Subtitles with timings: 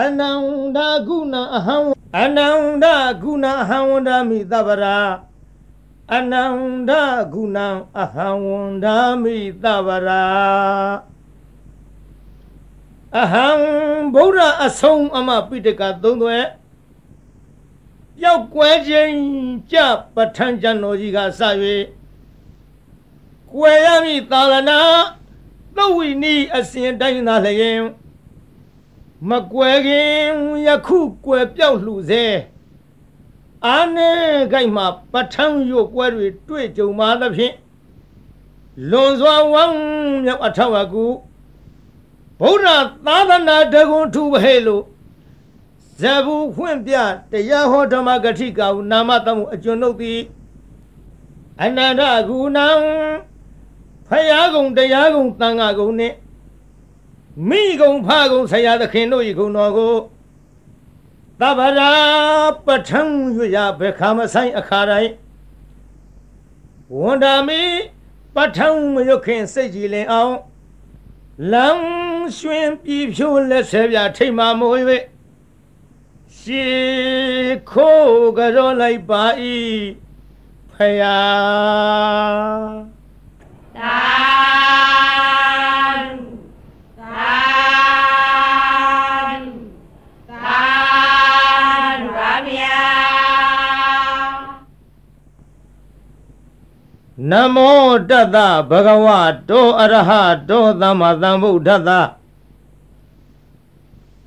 [0.00, 1.76] အနန္တကုဏအဟံ
[2.18, 2.86] အနန္တ
[3.22, 4.98] ကုဏအဟံဝန္ဒမိသဗ္ဗရာ
[6.14, 6.90] အနန္တ
[7.34, 7.58] ကုဏ
[8.00, 8.86] အဟံဝန္ဒ
[9.22, 10.24] မိသဗ္ဗရာ
[13.20, 13.46] အဟံ
[14.14, 16.38] ဗုဒ္ဓအဆုံးအမပိတကသုံးသွဲ
[18.22, 19.14] ရောက်ကွဲခြင်း
[19.72, 19.76] ကြ
[20.14, 21.40] ပဋ္ဌာန်းကျန်တော်ကြီးကစ၍
[23.52, 24.78] ကွယ်ရမည်သာလနာ
[25.76, 27.80] သုဝိနီအစဉ်တိုင်းသာလျင်
[29.28, 30.12] မကွယ်ခင်
[30.66, 32.24] ယခုကွယ်ပြောက်လှစေ
[33.66, 34.10] အာနေ
[34.52, 37.54] ကြိုက်မှာပဋ္ဌာန်းရုပ်ကွဲတွေတွေ့ကြုံပါသဖြင့်
[38.90, 39.76] လွန်စွာဝမ်း
[40.24, 41.04] မြောက်အထောက်အကူ
[42.40, 42.68] ဗုဒ္ဓ
[43.06, 44.84] သာသနာတကွန်ထူဟဲလို့
[46.00, 46.94] ဇဘူဖွင့်ပြ
[47.32, 50.20] တရားဟောဓမ္မဂတိကဟုနာမတမှုအကျွန်ုပ်သည်
[51.62, 52.66] အနန္တကူနံ
[54.08, 56.14] ဖယားကုံတရားကုံတန်ခါကုံနှင့်
[57.48, 59.94] မိကုံဖကုံဆရာသခင်တို့ဤကုံတော်ကို
[61.40, 61.90] သဗ္ဗရာ
[62.66, 63.02] ပဋ္ဌံ
[63.36, 65.12] ရွရဘခမဆိုင်အခါတိုင်း
[66.98, 67.62] ဝန္ဒာမိ
[68.34, 70.34] ပဋ္ဌံမရွခင်စိတ်ကြည်လင်အောင်
[71.52, 71.82] လမ်း
[72.38, 74.78] ရွှင်ပြည်ဖြိုးလက်ဆဲပြထိတ်မှမိုး၍
[76.38, 76.66] ရှေ
[77.70, 79.24] ခိုးကြောလိုက်ပါ၏
[80.72, 82.74] ဖယား
[83.76, 84.93] သာ
[97.30, 98.36] နမောတတ္တ
[98.70, 99.06] ဘဂဝ
[99.48, 100.10] တောအရဟ
[100.48, 101.90] တောသမ္မာသမ္ဗုဒ္ဓတ္တ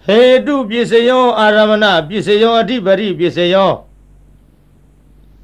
[0.05, 3.71] ဟေတုပစ္စယောအာရမဏပစ္စယောအဓိပတိပစ္စယော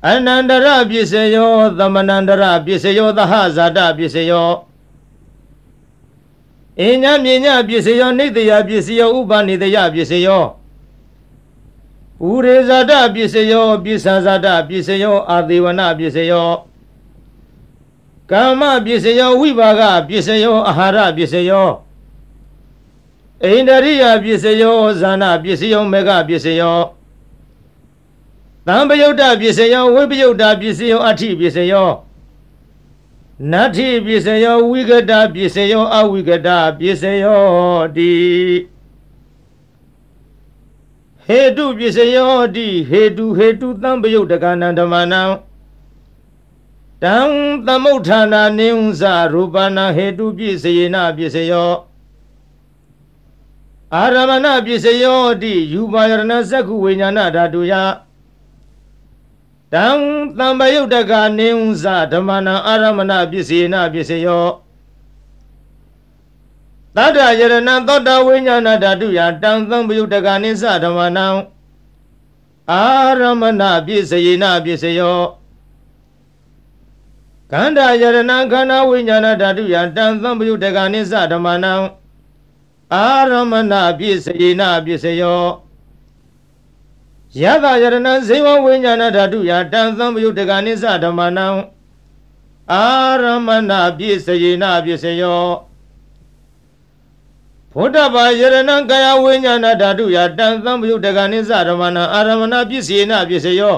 [0.08, 4.50] အနန္တရပစ္စယောသမနန္တရပစ္စယောသဟဇာတပစ္စယော
[6.82, 10.44] အညမြညပစ္စယောနိတယပစ္စယောဥပနိတယပစ္စယော
[12.26, 16.50] ဥရေဇာတပစ္စယောပစ္ဆဇာတပစ္စယောအာသေဝနပစ္စယော
[18.32, 21.70] ကာမပစ္စယောဝိပါကပစ္စယောအာဟာရပစ္စယော
[23.44, 26.80] အိန္ဒရိယပစ္စယောဇာနာပစ္စယောမေဃပစ္စယော
[28.68, 31.90] သံပယုတ်တပစ္စယောဝိပယုတ်တပစ္စယောအဋ္ဌိပစ္စယော
[33.52, 37.42] နတ္ထိပစ္စယောဝိကတပစ္စယောအဝိကတပစ္စယော
[37.96, 38.14] တိ
[41.26, 45.22] ဟေတုပစ္စယောတိဟေတုဟေတုသံပယုတ်တကနံဓမ္မနံ
[47.04, 47.18] တံ
[47.68, 49.04] သမုဋ္ဌာနာနိဥ္ဇ
[49.34, 51.74] ရူပနာဟေတုပစ္စယေနပစ္စယော
[53.96, 57.74] အာရမဏပစ္စယောတိယူပါယရဏဇက္ခုဝိညာဏဓာတုယ
[59.74, 59.88] တံ
[60.38, 64.46] တံပယုတ်တကနေဥ္ဇဓမ္မနာအာရမဏပစ္စယေနပစ္စယော
[66.96, 67.56] သတ္တယရဏ
[67.88, 71.28] သောတဝိညာဏဓာတုယတံသံပယုတ်တကနေသဓမ္မနံ
[72.72, 72.84] အာ
[73.20, 75.43] ရမဏပစ္စယေနပစ္စယော
[77.52, 78.18] ခန္ဓာယရဏ
[78.52, 81.74] ခန္ဓာဝိညာဏဓာတုယတံသံပယုတကနိစ္စဓမ္မနံ
[82.94, 85.44] အာရမဏပြစ္ဆေနပြစ္ဆယော
[87.42, 91.48] ယတယရဏဇေဝဝိညာဏဓာတုယတံသံပယုတကနိစ္စဓမ္မနံ
[92.72, 92.86] အာ
[93.24, 95.46] ရမဏပြစ္ဆေနပြစ္ဆယော
[97.74, 103.78] ဘုဒ္ဓဘာယရဏကာယဝိညာဏဓာတုယတံသံပယုတကနိစ္စဓမ္မနံအာရမဏပြစ္ဆေနပြစ္ဆယော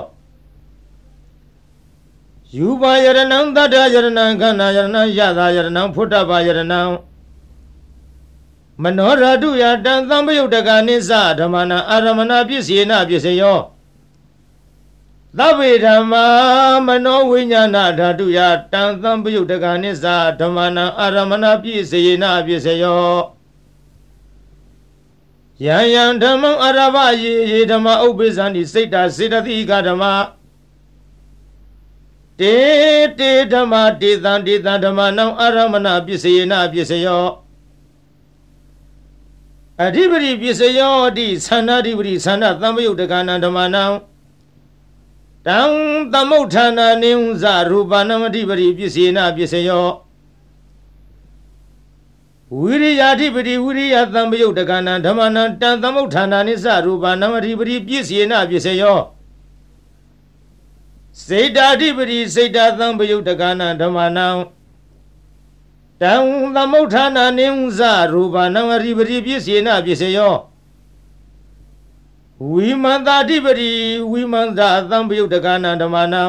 [2.54, 6.82] ယူပါယရဏံတတ္တယရဏံခန္ဓာယရဏံယသာယရဏံဖုတ္တပါယရဏံ
[8.84, 13.60] မနောရတုယတံသံပယုတ်တကနိစ္စဓမ္မနာအာရမဏပစ္စေနပစ္စယော
[15.38, 16.26] သဗ္ဗေဓမ္မာ
[16.88, 18.40] မနောဝိညာဏဓာတုယ
[18.74, 20.06] တံသံပယုတ်တကနိစ္စ
[20.40, 23.16] ဓမ္မနာအာရမဏပစ္စေနပစ္စယော
[25.66, 30.04] ယံယံဓမ္မံအရဘယေယေဓမ္မဥပ္ပိသန္တိစိတ်တာစေတသိကဓမ္မ
[32.40, 32.58] တေ
[33.20, 37.26] တေဓမ္မတေသံတေသံဓမ္မနံအာရမဏပစ္စယေနပစ္စယော
[39.84, 43.84] အဓိပတိပစ္စယောတိသန္နာဓိပတိသန္နာသံပယုတ်တကနာဓမ္မနံ
[45.48, 45.60] တံ
[46.14, 49.88] သမုဋ္ဌာနာနိဥ္ဇရူပနာမဓိပတိပစ္စေနပစ္စယော
[52.60, 59.00] ဝိရိယာဓိပတိဝိရိယသံပယုတ်တကနာဓမ္မနံတံသမုဋ္ဌာနာနိစ္စရူပနာမဓိပတိပစ္စေနပစ္စယော
[61.24, 64.28] စေတာဓိပတိစေတာသံပယုတ်တကနာဓမ္မနံ
[66.02, 66.14] တံ
[66.56, 67.82] သမုဋ္ဌာနာနိဥ္ဇ
[68.12, 70.36] ရူပနံအရိပတိပစ္စေနပစ္စယော
[72.52, 73.72] ဝိမန္တာဓိပတိ
[74.12, 76.24] ဝိမန္တာသံပယုတ်တကနာဓမ္မနံ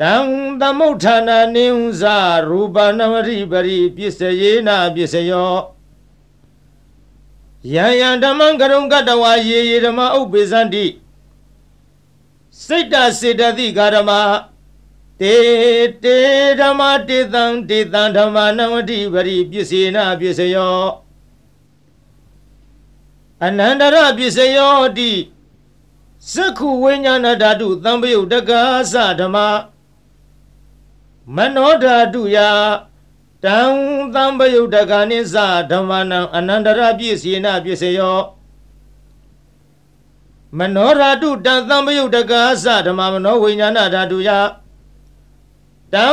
[0.00, 0.14] တံ
[0.60, 2.02] သမုဋ္ဌာနာနိဥ္ဇ
[2.48, 5.54] ရူပနံအရိပတိပစ္စယေနပစ္စယော
[7.74, 10.86] ယယံယံဓမ္မံကရုံကတဝါယေယေဓမ္မဥပ္ပေသန္တိ
[12.64, 14.10] စိတ်တစေတသိကာဓမ္မ
[15.20, 15.36] တေ
[16.04, 16.18] တေ
[16.60, 20.80] ဓမ္မတေတံတေတံဓမ္မနဝတိပရိပစ္စေနပစ္စယော
[23.44, 25.12] အနန္တရပစ္စယောတိ
[26.32, 28.52] သက္ခုဝိညာဏဓာတုသံပယုတ်တက္က
[28.92, 29.36] သဓမ္မ
[31.36, 32.36] မနောဓာတုယ
[33.44, 33.58] တံ
[34.14, 35.36] သံပယုတ်တက္ကနိသ
[35.70, 38.18] ဓမ္မနံအနန္တရပစ္စေနပစ္စယော
[40.58, 42.32] မနောဓာတုတံသံပယုတ်တက္က
[42.64, 44.30] သဓမ္မမနောဝိညာဏဓာတုယ
[45.94, 46.06] တံ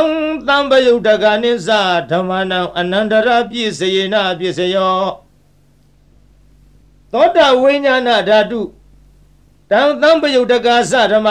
[0.48, 1.70] သံပယုတ်တက္ကနိသ
[2.10, 4.98] ဓမ္မနံအနန္တရပစ္စေနပစ္စယော
[7.12, 8.60] သောတာဝိညာဏဓာတု
[9.70, 11.28] တံသံပယုတ်တကသဓမ္မ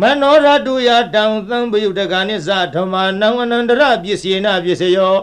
[0.00, 5.16] မနောရတုယတံသံပယုတ်တကနိသဓမ္မနံအနန္တရပစ္စေနပစ္စယော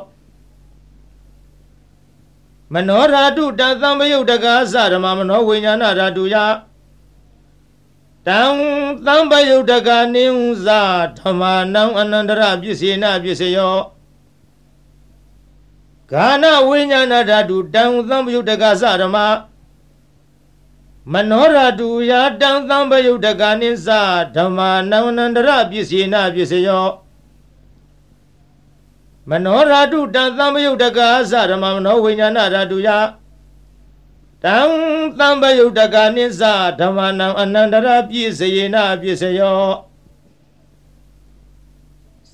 [2.73, 6.35] မနောဓာတုတံသံပယုတ်တကသဓမ္မမနောဝိညာဏဓာတုယ
[8.27, 8.41] တံ
[9.05, 10.25] သံပယုတ်တကနိ
[10.65, 10.69] သ
[11.19, 11.41] ဓမ္မ
[11.73, 13.77] နံအနန္တရပစ္စေနပစ္စယော
[16.11, 19.17] ဂာနဝိညာဏဓာတုတံသံပယုတ်တကသဓမ္မ
[21.13, 23.89] မနောရတုယာတံသံပယုတ်တကနိသ
[24.35, 26.87] ဓမ္မာနဝနန္တရပစ္စေနပစ္စယော
[29.29, 30.99] မနောရတုတံသံပယုတ်တက
[31.31, 32.89] သဓမ္မမနောဝိညာဏဓာတုယ
[34.43, 34.57] တံ
[35.19, 36.43] သံပယုတ်တကနိသ
[36.79, 39.63] ဓမ္မာနံအနန္တရပစ္စေနပစ္စယော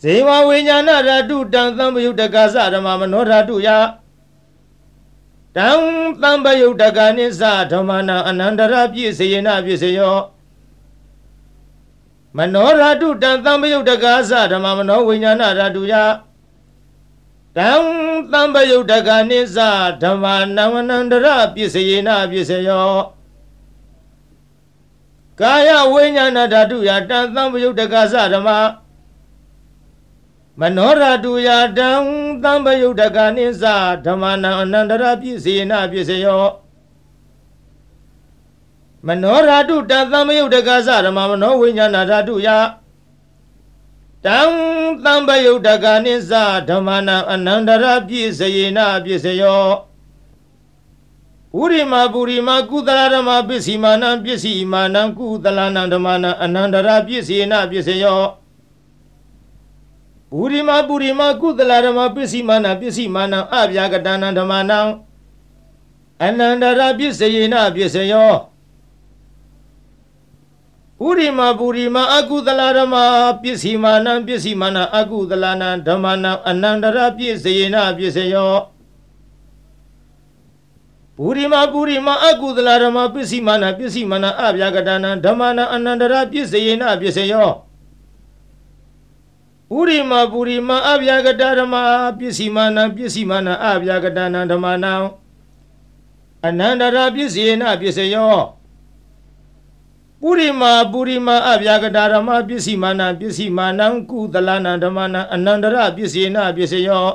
[0.01, 3.69] ဇေဝဝိညာဏဓာတုတံသံပယုတ်တကသဓမ္မမနောဓာတုယ
[5.55, 5.69] တံ
[6.21, 10.17] သံပယုတ်တကနိသဓမ္မနာအနန္တရပြည့်စေယနာပြည့်စေယော
[12.37, 15.95] မနောဓာတုတံသံပယုတ်တကသဓမ္မမနောဝိညာဏဓာတုယ
[17.57, 17.71] တံ
[18.31, 19.57] သံပယုတ်တကနိသ
[20.01, 20.25] ဓမ္မ
[20.55, 22.93] နဝနန္တရပြည့်စေယနာပြည့်စေယော
[25.39, 28.49] ကာယဝိညာဏဓာတုယတံသံပယုတ်တကသဓမ္မ
[30.59, 31.91] မနောရတုယာတံ
[32.43, 33.65] သံပယုတ်တကနိသ
[34.05, 36.45] ဓမ္မနံအနန္တရပြည့်စေနပြည့်စေယော
[39.07, 42.49] မနောရတုတံသံပယုတ်တကသဓမ္မမနောဝိညာဏဓာတုယ
[44.25, 44.41] တံ
[45.03, 46.33] သံပယုတ်တကနိသ
[46.69, 49.67] ဓမ္မနံအနန္တရပြည့်စေနပြည့်စေယော
[51.59, 58.21] ဥရိမပုရိမကုသလဓမ္မပစ္စည်းမာနံပစ္စည်းမာနံကုသလနံဓမ္မနံအနန္တရပြည့်စေနပြည့်စေယော
[60.31, 64.79] ပုရိမပုရိမကုသလဓမ္မပစ္စည်းမာနပစ္စည်းမာနအဗျာကတနံဓမ္မနံ
[66.23, 68.33] အနန္တရပစ္စယေနပစ္စယော
[71.01, 72.95] ပုရိမပုရိမအကုသလဓမ္မ
[73.41, 78.55] ပစ္စည်းမာနပစ္စည်းမာနအကုသလနံဓမ္မနံအနန္တရပစ္စယေနပစ္စယော
[81.17, 87.49] ပုရိမပုရိမအကုသလဓမ္မပစ္စည်းမာနပစ္စည်းမာနအဗျာကတနံဓမ္မနံအနန္တရပစ္စယေနပစ္စယော
[89.77, 91.75] ဥရိမပုရိမအဗျာကတဓမ္မ
[92.19, 94.93] ပစ္စည်းမာနပစ္စည်းမာနအဗျာကတနံဓမ္မနံ
[96.45, 98.58] အနန္တရာပစ္စယေနပစ္စယော
[100.21, 100.61] ပုရိမ
[100.91, 107.07] ပုရိမအဗျာကတဓမ္မပစ္စည်းမာနပစ္စည်းမာနံကုသလနံဓမ္မနံအနန္တရပစ္စယေနပစ္စယော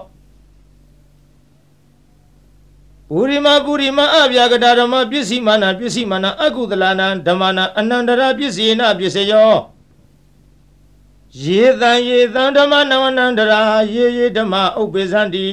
[3.08, 9.52] ပုရိမပုရိမအဗျာကတဓမ္မပစ္စည်းမာနပစ္စည်းမာနအကုသလနံဓမ္မနံအနန္တရပစ္စယေနပစ္စယော
[11.42, 13.60] ယေတံယေတံဓမ္မနဝနန္တရာ
[13.94, 15.46] ယေယေဓမ္မဥပ္ပေသန္တိ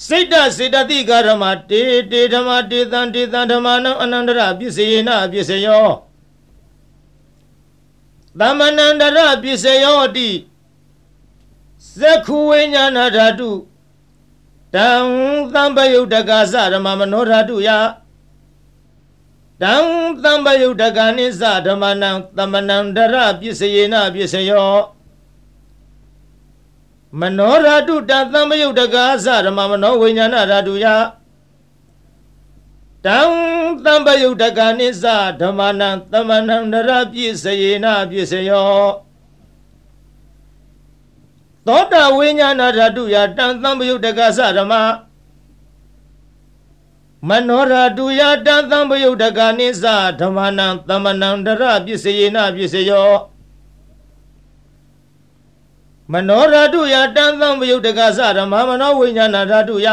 [0.00, 1.82] စိတ်တစေတသိကဓမ္မတေ
[2.12, 5.88] တေဓမ္မတေတံတေတံဓမ္မနံအနန္တရပစ္စေယနာပစ္စယော
[8.40, 10.30] သမဏန္တရပစ္စယောတိ
[12.00, 13.50] သက္ခုဝိညာဏဓာတု
[14.74, 14.88] တံ
[15.54, 17.70] သံပယုတ်တကသဓမ္မမနောဓာတုယ
[19.62, 19.74] တံ
[20.22, 24.74] သံပယုတ်တကနိသဓမ္မနံသမဏန္တရပစ္စယေနပစ္စယော
[27.20, 30.86] မနောဓာတုတသံပယုတ်တကသဓမ္မမနောဝိညာဏဓာတုယ
[33.04, 33.20] တံ
[33.84, 35.06] သံပယုတ်တကနိသ
[35.40, 38.82] ဓမ္မနံသမဏန္တရပစ္စယေနပစ္စယော
[41.66, 44.74] သောတာဝိညာဏဓာတုယတံသံပယုတ်တကသဓမ္မ
[47.28, 49.86] မနောရတုယတံသံပယုတ်တကနိသ
[50.20, 53.31] ဓမ္မနံသမဏန္တရပစ္စယေနပစ္စယော
[56.10, 59.88] မနောရတုယတံသံပယုတ်တကသဓမ္မမနောဝိညာဏဓာတုယ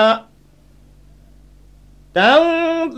[2.16, 2.32] တံ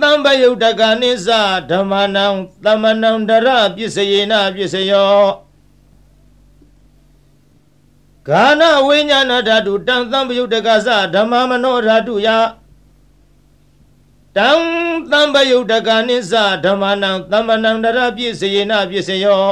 [0.02, 1.30] သံပယုတ်တကနိသ
[1.70, 2.26] ဓမ္မနံ
[2.64, 5.24] သမဏန္တရပစ္စယေနပစ္စယော
[8.28, 12.28] ဂာနဝိညာဏဓာတုတံသံပယုတ်တကသဓမ္မမနောဓာတုယ
[14.38, 14.50] တံ
[15.12, 16.34] သံပယုတ်တကနိစ္စ
[16.66, 19.46] ဓမ္မနံသမ္မနံတရပြည့်စယေနပြည့်စယော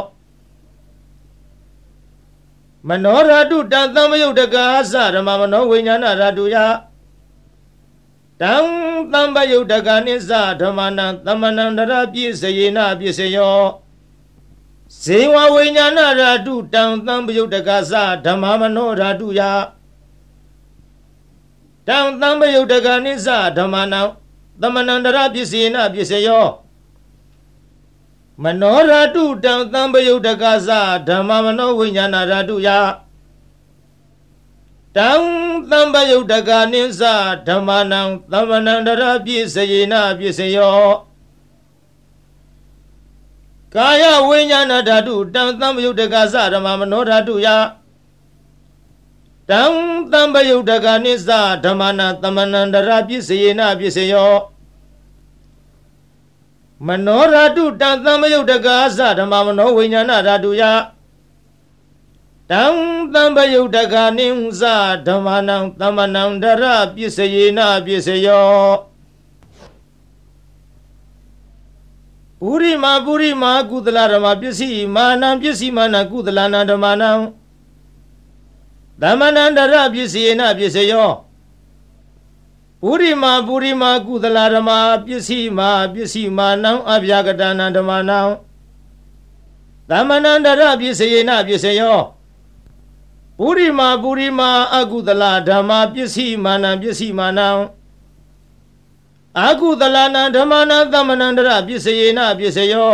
[2.88, 6.56] မနောရတုတံသံပယုတ်တကာသဓမ္မမနောဝိညာဏရတုယ
[8.42, 8.56] တံ
[9.12, 10.32] သံပယုတ်တကနိစ္စ
[10.62, 13.62] ဓမ္မနံသမ္မနံတရပြည့်စယေနပြည့်စယော
[15.04, 19.42] ဇေဝဝိညာဏရတုတံသံပယုတ်တကာသဓမ္မမနောရတုယ
[21.88, 24.02] တံသံပယုတ်တကနိစ္စဓမ္မနံ
[24.62, 26.46] သမဏန္တရပစ္စေနပစ္စယော
[28.44, 30.72] မနောရတုတံသံပယုတ်တကသ
[31.08, 32.70] ဓမ္မမနောဝိညာဏရတုယ
[34.96, 35.12] တံ
[35.70, 37.02] သံပယုတ်တကနိစ္စ
[37.48, 40.88] ဓမ္မနံသမဏန္တရပစ္စေနပစ္စယော
[43.76, 47.48] ကာယဝိညာဏဓာတုတံသံပယုတ်တကသဓမ္မမနောဓာတုယ
[49.50, 49.64] တံ
[50.12, 51.30] တံပယုတ်တကနိစ္စ
[51.66, 54.34] ဓမ္မနာသမဏန္တရာပစ္စယေနပစ္စယော
[56.88, 60.64] မနောဓာတုတံတံပယုတ်တကာသဓမ္မမနောဝိညာဏဓာတုယ
[62.50, 62.64] တံ
[63.14, 64.62] တံပယုတ်တကနိစ္စ
[65.08, 68.50] ဓမ္မနံသမဏန္တရာပစ္စယေနပစ္စယော
[72.40, 77.12] ပုရိမာပုရိမာကုသလဓမ္မပစ္စည်းမာနံပစ္စည်းမာနကုသလနာဓမ္မနံ
[79.02, 81.10] သမဏန္တရပစ္စယေနပစ္စယော
[82.84, 88.20] ပုရိမာပုရိမာကုသလာဓမ္မာပစ္စည်းမာပစ္စည်းမာနံအဗျာကတနာဓမ္မနံ
[89.90, 92.00] သမဏန္တရပစ္စယေနပစ္စယော
[93.40, 97.50] ပုရိမာပုရိမာအကုသလာဓမ္မာပစ္စည်းမာနံပစ္စည်းမာနံ
[99.46, 102.94] အကုသလာနံဓမ္မနံသမဏန္တရပစ္စယေနပစ္စယော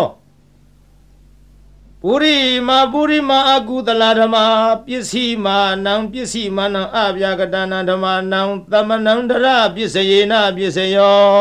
[2.08, 4.44] ပုရိမာပုရိမာအကုသလာဓမ္မာ
[4.86, 11.36] ပစ္စည်းမာနံပစ္စည်းမာနံအဗျာကတနာဓမ္မာနံသမဏန္တရပစ္စယေနပစ္စယော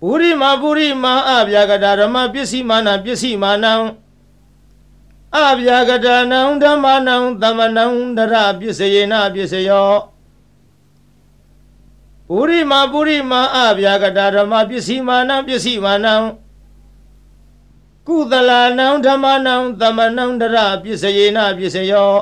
[0.00, 3.72] ပုရိမာပုရိမာအဗျာကတဓမ္မပစ္စည်းမာနံပစ္စည်းမာနံ
[5.36, 9.90] အဗျာကတနံဓမ္မနံသမဏန္တရပစ္စယေနပစ္စယော
[12.28, 16.16] ပုရိမာပုရိမာအဗျာကတဓမ္မပစ္စည်းမာနံပစ္စည်းမာနံ
[18.06, 22.14] ကုသလာနံဓမ္မနံသမဏံတရပစ္စယေနပစ္စယော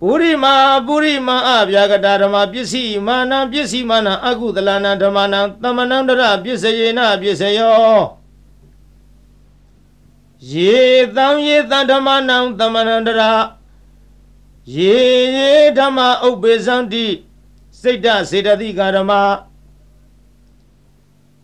[0.00, 0.54] ပုရိမာ
[0.86, 7.98] ပုရိမာအဗျာကတာဓမ္မပစ္စည်းမာနံပစ္စည်းမာနံအကုသလနံဓမ္မနံသမဏံတရပစ္စယေနပစ္စယော
[10.52, 10.80] ယေ
[11.16, 13.22] တံယေတံဓမ္မနံသမဏံတရ
[14.76, 14.96] ယေ
[15.36, 17.06] ယေဓမ္မဥပ္ပေသံတိ
[17.80, 19.12] စိတ်တစေတသိကာဓမ္မ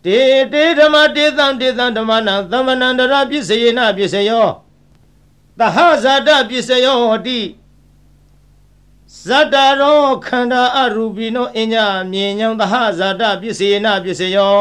[0.04, 0.20] တေ
[0.52, 4.48] တေဓမ္မတေသံတေသံဓမ္မနံသမဏန္တရပစ္စယေနပစ္စယော
[5.58, 7.40] သဟဇာတပစ္စယောဟောတိ
[9.24, 11.74] ဇတ္တရောခန္ဓာအရူပိနောအည
[12.12, 14.56] မြင်ညောင်းသဟဇာတပစ္စယေနပစ္စယော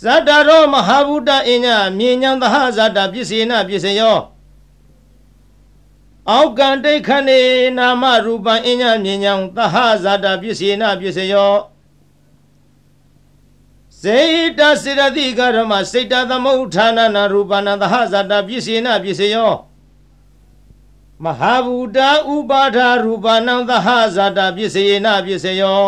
[0.00, 1.66] ဇတ္တရောမဟာဗုဒ္ဓအည
[1.98, 4.18] မြင်ညောင်းသဟဇာတပစ္စယေနပစ္စယော
[6.30, 7.40] အောက်ကံတိခဏေ
[7.78, 11.52] နာမရူပံအညမြင်ညောင်းသဟဇာတပစ္စယေနပစ္စယော
[14.02, 14.20] စေ
[14.58, 19.52] တစေရတိကရမစေတသမုဋ္ဌာနနာရူပနာသဟဇာတပစ္စေနပစ္စယော
[21.24, 25.84] မဟာဘူတာဥပါဒာရူပနံသဟဇာတပစ္စေနပစ္စယော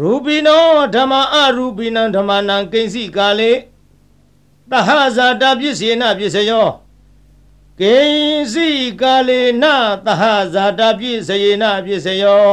[0.00, 3.52] ရူပိနောဓမ္မအရူပိနံဓမ္မနံကိဉ္စီကာလေ
[4.70, 6.68] သဟဇာတပစ္စေနပစ္စယော
[7.80, 8.68] ကိဉ္စီ
[9.00, 9.64] ကာလေန
[10.06, 10.22] သဟ
[10.54, 12.48] ဇာတပစ္စေနပစ္စယော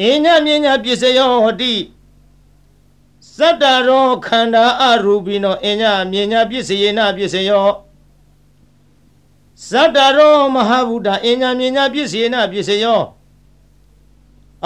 [0.00, 1.74] အင်းညမြညာပစ္စယောဟတိ
[3.36, 7.68] စတ္တရောခန္ဓာအရူပိနောအင်းညမြညာပစ္စယေနပစ္စယော
[9.68, 13.02] စတ္တရောမဟာဗုဒ္ဓအင်းညမြညာပစ္စယေနပစ္စယော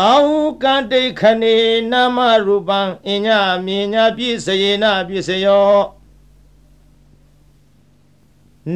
[0.01, 1.57] အာဟုကံတိခဏေ
[1.91, 3.29] နာမရူပံအင်းည
[3.67, 5.79] မြညာပစ္စယေနပစ္စယော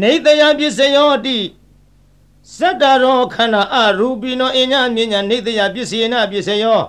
[0.01, 1.39] နေတယပစ္စယောတိ
[2.53, 6.83] စတ္တရောခန္ဓာအရူပိနောအညမြညာနေတယပစ္စယေနပစ္စယော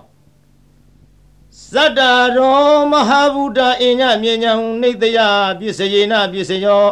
[1.71, 1.99] စတ္တ
[2.35, 5.19] ရောမဟာဗုဒ္ဓအညမြညာနေတယ
[5.59, 6.87] ပစ္စယေနပစ္စယော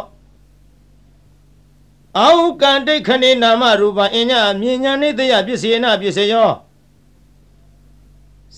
[2.18, 6.50] အောကံတိခဏေနာမရူပအညမြညာနေတယပစ္စယေနပစ္စယော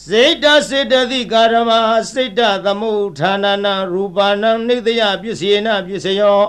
[0.04, 1.70] စေတစေတသိကာရမ
[2.12, 6.40] စေတသမုဋ္ဌာနနာရူပနာနေတယပစ္စယေနပစ္စယော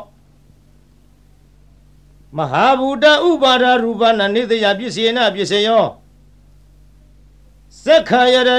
[2.35, 5.85] မဟာဘူတဥပါဒရူပနာနေတယပစ္စယေနပစ္စယော
[7.85, 8.57] သက္ခယရဏံ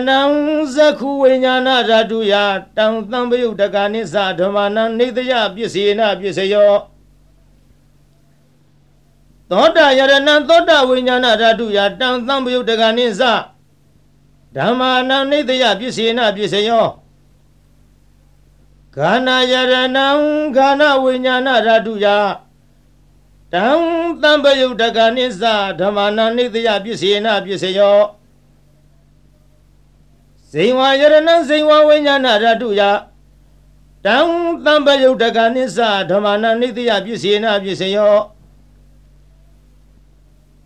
[0.75, 2.35] သက္ခုဝိညာဏဓာတုယ
[2.77, 6.73] တံသံပယုတကနိသဓမ္မနံနေတယပစ္စယေနပစ္စယော
[9.51, 13.23] သောတာယရဏံသောတာဝိညာဏဓာတုယတံသံပယုတ်တကနိသ
[14.57, 16.87] ဓမ္မာနံနိတယပစ္စေနပစ္စယော
[18.95, 20.09] ခန္ဓာယရဏံ
[20.57, 22.07] ခန္ဓာဝိညာဏဓာတုယ
[23.55, 23.69] တံ
[24.23, 25.45] သံပယုတ်တကနိသ
[25.81, 28.01] ဓမ္မာနံနိတယပစ္စေနပစ္စယော
[30.51, 32.83] ဇိဝယရဏံဇိဝဝိညာဏဓာတုယ
[34.05, 34.17] တံ
[34.65, 35.79] သံပယုတ်တကနိသ
[36.11, 38.17] ဓမ္မာနံနိတယပစ္စေနပစ္စယော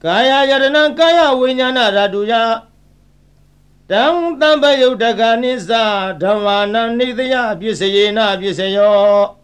[0.03, 2.33] ကာယယရဏကာယဝိညာဏဓာတုယ
[3.91, 4.05] တံ
[4.41, 5.71] တံပယုတ်တကနိစ္စ
[6.23, 9.42] ဓမ္မာနံနိတယပစ္စယေနပစ္စယော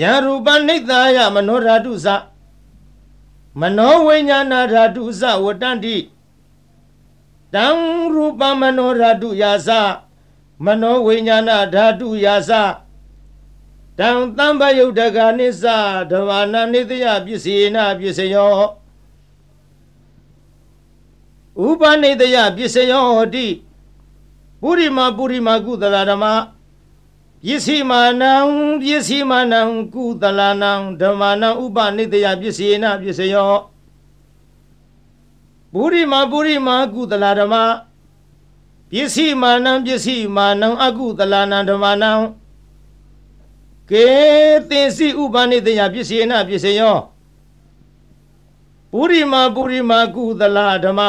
[0.00, 2.06] ယရူပနိတယမနောဓာတုသ
[3.60, 5.96] မနောဝိညာဏဓာတုသဝတ္တန္တိ
[7.54, 7.66] တံ
[8.14, 9.68] ရူပမနောဓာတုယာသ
[10.64, 12.50] မနောဝိညာဏဓာတုယာသ
[13.98, 15.64] တံတံပယုတ်တကနိစ္စ
[16.10, 18.52] ဓမ္မာနနိတယပစ္စေနပစ္စယော
[21.66, 23.46] ဥပနိတယပစ္စယောဟောတိ
[24.60, 26.24] ပုရိမပုရိမကုသလဓမ္မ
[27.46, 28.32] ပစ္စည်းမာနံ
[28.82, 29.60] ပစ္စည်းမာနံ
[29.94, 33.54] ကုသလနံဓမ္မာနံဥပနိတယပစ္စေနပစ္စယော
[35.72, 37.54] ပုရိမပုရိမကုသလဓမ္မ
[38.90, 42.12] ပစ္စည်းမာနံပစ္စည်းမာနံအကုသလနံဓမ္မာနံ
[43.90, 44.08] ကေ
[44.68, 46.96] သင်္စီဥပနိတယပစ္စေနပစ္စယော
[48.92, 51.00] ပုရိမပုရိမကုသလဓမ္မ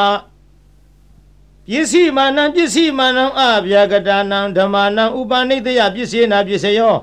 [1.68, 6.96] ပစ္စည်းမာနံပစ္စည်းမာနံအဗျာကတာနံဓမ္မာနံဥပနိတယပစ္စေနပစ္စယော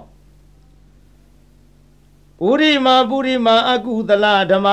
[2.39, 4.67] ပုရိမပုရိမအကုသလဓမ္မ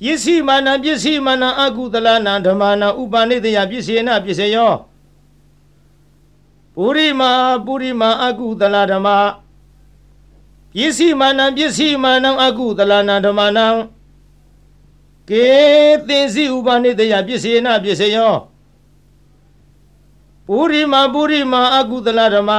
[0.00, 4.72] ပစ္စည်းမာနံပစ္စည်းမာနံအကုသလနံဓမ္မာနံဥပနိတယပစ္စေနပစ္စယော
[6.76, 7.22] ပုရိမ
[7.66, 9.08] ပုရိမအကုသလဓမ္မ
[10.74, 13.66] ပစ္စည်းမာနံပစ္စည်းမာနံအကုသလနံဓမ္မာနံ
[15.30, 15.48] ကေ
[16.08, 18.34] သင်္စီဥပနိတယပစ္စေနပစ္စယော
[20.46, 22.50] ပုရိမပုရိမအကုသလဓမ္မ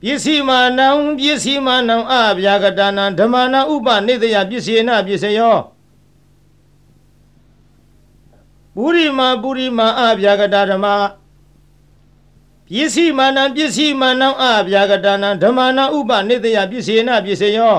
[0.00, 5.56] ပစ္စည်းမာနံပစ္စည်းမာနံအဗျာကတာနံဓမ္မာနံဥပနိတယပစ္စေနပစ္စယော
[8.76, 10.86] ပုရိမပုရိမအဗျာကတာဓမ္မ
[12.68, 17.76] ပစ္စည်းမာနံပစ္စည်းမာနံအဗျာကတာနံဓမ္မာနံဥပနိတယပစ္စေနပစ္စယော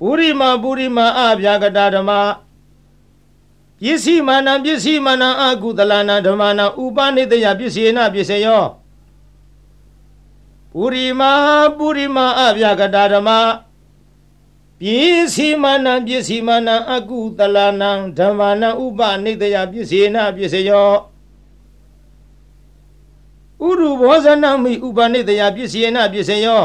[0.00, 2.10] ပုရိမပုရိမအဗျာကတာဓမ္မ
[3.80, 8.64] ပစ္စည်းမာနံပစ္စည်းမာနံအကုသလနာဓမ္မနာဥပနိတယပစ္စေနပစ္စယော
[10.72, 11.22] ပုရိမ
[11.76, 13.30] ပုရိမအဗျာကတာဓမ္မ
[14.80, 20.92] ပစ္စည်းမာနံပစ္စည်းမာနံအကုသလနာဓမ္မနာဥပနိတယပစ္စေနပစ္စယော
[23.66, 26.62] ဥရုဘောဇနမိဥပနိတယပစ္စေနပစ္စယော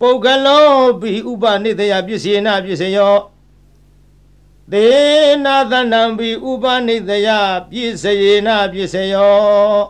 [0.00, 0.68] ပုဂ္ဂလော
[1.00, 3.16] ပိဥပနိတယပစ္စေနပစ္စယော
[4.72, 4.86] သေ
[5.44, 7.28] နာသနံပိဥပနိတယ
[7.70, 9.80] ပစ္စယေနပစ္စယော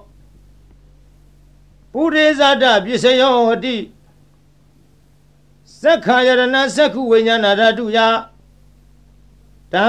[1.93, 3.77] ပုရိဇာတပစ္စယောဟတိ
[5.83, 7.99] သက္ခာယရဏသက္ခုဝိညာဏဓာတုယ
[9.73, 9.89] တံ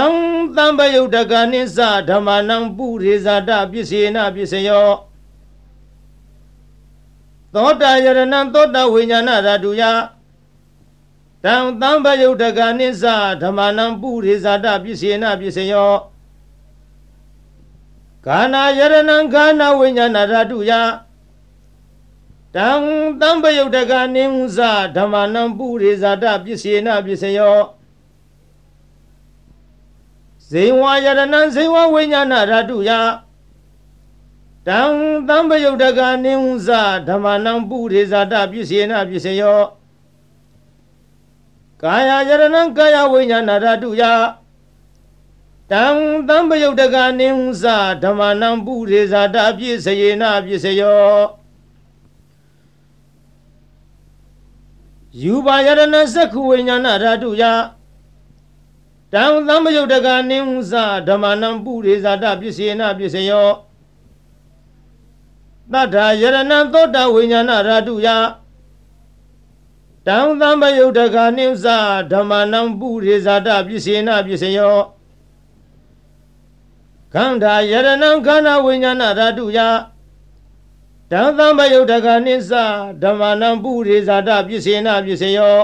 [0.55, 1.77] သံပယုတ်တကနိစ္စ
[2.09, 4.89] ဓမ္မနံပုရိဇာတပစ္စေနပစ္စယော
[7.53, 9.83] သောတာယရဏံသောတာဝိညာဏဓာတုယ
[11.43, 13.03] တံသံပယုတ်တကနိစ္စ
[13.41, 15.93] ဓမ္မနံပုရိဇာတပစ္စေနပစ္စယော
[18.25, 20.71] ကာနာယရဏံကာနာဝိညာဏဓာတုယ
[22.55, 22.69] တံ
[23.21, 24.59] သံပယုတ်တကနိဥ္ဇ
[24.95, 27.57] ဓမ္မနံပုရိဇာတပစ္စေနပစ္စယော
[30.49, 32.91] ဇေဝယရဏံဇေဝဝိညာဏဓာတုယ
[34.67, 34.81] တံ
[35.27, 36.69] သံပယုတ်တကနိဥ္ဇ
[37.07, 39.61] ဓမ္မနံပုရိဇာတပစ္စေနပစ္စယော
[41.81, 44.03] ကာယယရဏံကာယဝိညာဏဓာတုယ
[45.71, 45.85] တံ
[46.27, 47.63] သံပယုတ်တကနိဥ္ဇ
[48.03, 51.15] ဓမ္မနံပုရိဇာတပစ္စေနပစ္စယော
[55.21, 57.43] ယူပါယရဏစက္ခုဝိညာဏဓာတုယ
[59.13, 60.73] တံသံပယုတ်တကနိဥ္ဇ
[61.07, 63.49] ဓမ္မနံပုရိဇာတပစ္စေနပစ္စယော
[65.73, 68.07] တတ္ထာယရဏံသောတာဝိညာဏဓာတုယ
[70.07, 71.65] တံသံပယုတ်တကနိဥ္ဇ
[72.11, 74.77] ဓမ္မနံပုရိဇာတပစ္စေနပစ္စယော
[77.13, 79.59] ခန္ဓာယရဏံခန္ဓာဝိညာဏဓာတုယ
[81.11, 82.51] တံသံပယုတ်တကနိစ္စ
[83.01, 85.57] ဓမ္မနံပုရိဇာတပစ္စေနပစ္စယော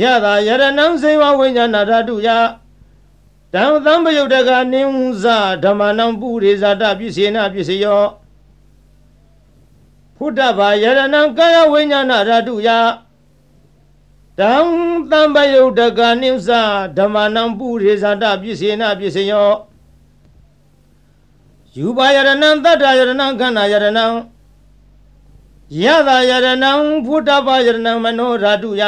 [0.00, 2.28] ယတာယရဏံစေဝဝိညာဏဓာတုယ
[3.54, 5.24] တံသံပယုတ်တကနိဥ္ဇ
[5.64, 8.04] ဓမ္မနံပုရိဇာတပစ္စေနပစ္စယော
[10.16, 12.68] ဖုဒ္ဓဘာယရဏံကာယဝိညာဏဓာတုယ
[14.38, 14.54] တံ
[15.10, 16.48] တံပယုတ်တကနိစ္စ
[16.96, 19.50] ဓမ္မနံပုရိဇာတပစ္စေနပစ္စယော
[21.76, 24.06] ယူပါယရဏံတတ္တယရဏံခန္ဓာယရဏံ
[25.82, 26.72] ယသယရဏံ
[27.06, 28.84] ဖုဒ္ဓဘာယရဏံမနောဓာတုယ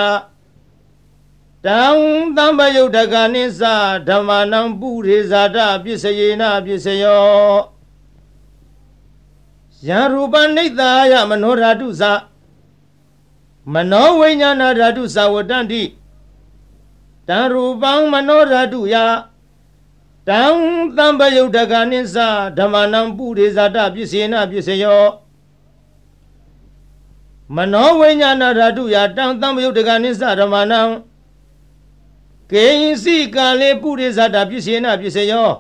[1.67, 1.83] တံ
[2.37, 3.63] တံပယုတ်တကနိစ္စ
[4.09, 7.25] ဓမ္မနံပုရိဇာတပစ္စေနပစ္စယော
[9.89, 12.03] ယံရူပနိတ္တာယမနောဓာတုသ
[13.75, 15.83] မနောဝိညာဏဓာတုသဝတ္တတိ
[17.29, 18.95] တံရူပံမနောဓာတုယ
[20.29, 20.43] တံ
[20.97, 22.17] တံပယုတ်တကနိစ္စ
[22.59, 25.03] ဓမ္မနံပုရိဇာတပစ္စေနပစ္စယော
[27.57, 30.81] မနောဝိညာဏဓာတုယတံတံပယုတ်တကနိစ္စဓမ္မနံ
[32.51, 35.51] ကေယင်စီကာလေပုရိဇာတပစ္စေနပစ္စယော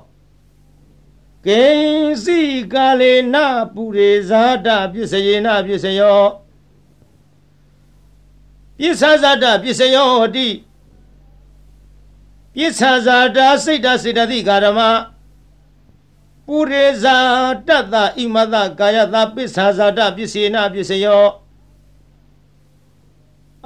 [1.47, 2.41] ကိဉ္စီ
[2.73, 3.37] ကာလေန
[3.75, 6.21] ပုရိဇာတပစ္စယေနပစ္စယော
[8.79, 10.49] ပစ္ဆဇာတပစ္စယောဟတိ
[12.55, 14.81] ပစ္ဆဇာတစိတ်တစေတသိကာရမ
[16.47, 17.17] ပုရိဇာ
[17.67, 21.27] တတ္တဣမတကာယတပစ္ဆဇာတပစ္စေနပစ္စယော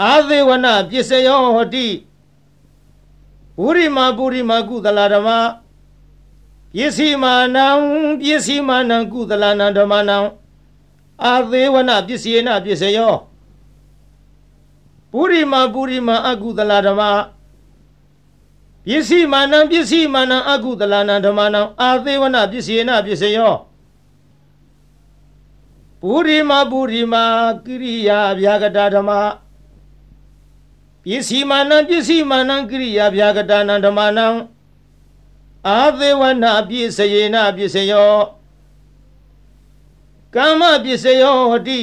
[0.02, 1.88] အာသေဝနပစ္စယောဟတိ
[3.58, 5.28] ပုရိမာပုရိမာကုသလဓမ္မ
[6.76, 7.66] ပစ္စည်းမာနံ
[8.20, 10.16] ပစ္စည်းမာနံကုသလနံဓမ္မနံ
[11.24, 13.14] အာသေးဝနပစ္စယေနပစ္စယော
[15.12, 17.02] ပုရိမာပုရိမာအကုသလဓမ္မ
[18.86, 23.54] ပစ္စည်းမာနံပစ္စည်းမာနံအကုသလနံဓမ္မနံအာသေးဝနပစ္စယေနပစ္စယော
[26.02, 27.24] ပုရိမာပုရိမာ
[27.64, 29.10] ကိရိယာဗျာကတာဓမ္မ
[31.04, 34.26] ပစ္စည်းမာနံပစ္စည်းမာနံကိရိယာဗျာကတာနံဓမ္မနံ
[35.68, 38.14] အာသေဝနာပြည့်စယေနပြည့်စယော
[40.34, 41.80] ကမ္မပြည့်စယောဟတိ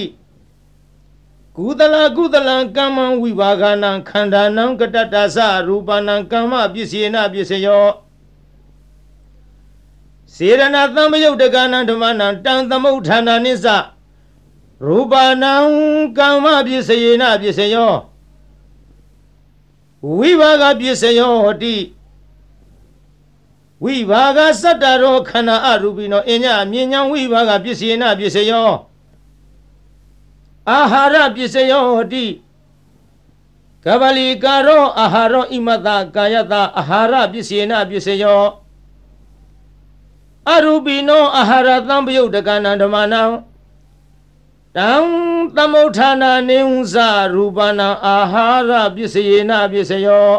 [1.57, 7.85] ကုသလကုသလံကမ္မဝိဘာဂနံခန္ဓာနံကတတ္တသရူပနံကမ္မပြည့်စယေနပြည့်စယော
[10.33, 10.63] စေရဏ
[10.95, 13.65] သံမယုတ်တကနံဓမ္မနံတံသမုဋ္ဌာနာနိစ္စ
[14.85, 15.53] ရူပနံ
[16.17, 17.93] ကမ္မပြည့်စယေနပြည့်စယော
[20.03, 21.75] ဝိဘာဂပြည့်စယောဟတိ
[23.83, 28.71] ဝိဘာဂစတ္တရောခန္ဓာအရူပိနောအညမြဉ္ဇံဝိဘာဂပစ္စယေနပစ္စယော
[30.69, 32.25] အာဟာရပစ္စယောဟတိ
[33.85, 38.43] ကဗလီကာရောအာဟာရောဣမတကာယတအာဟာရပစ္စယေနပစ္စယော
[40.53, 43.21] အရူပိနောအာဟာရသံပယုတ်တကနာဓမ္မနံ
[44.75, 44.91] တံ
[45.57, 46.95] သမုဋ္ဌာနာနေဥဇ
[47.33, 50.31] ရူပနာအာဟာရပစ္စယေနပစ္စယော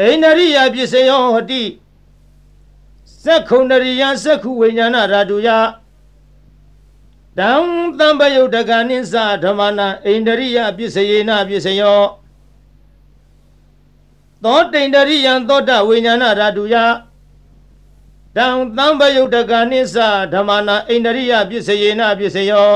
[0.00, 1.62] အိန္ဒရိယပစ္စယောဟတိ
[3.24, 5.48] သက္ခုန္ဒရိယသက္ခုဝိညာဏဓာတုယ
[7.38, 7.52] တံ
[7.98, 12.00] တံပယုတ်တကနိစ္စဓမ္မနာအိန္ဒရိယပစ္စယေနပစ္စယော
[14.44, 16.74] သောတိန္ဒရိယံသောတဝိညာဏဓာတုယ
[18.36, 19.96] တံတံပယုတ်တကနိစ္စ
[20.32, 22.72] ဓမ္မနာအိန္ဒရိယပစ္စယေနပစ္စယော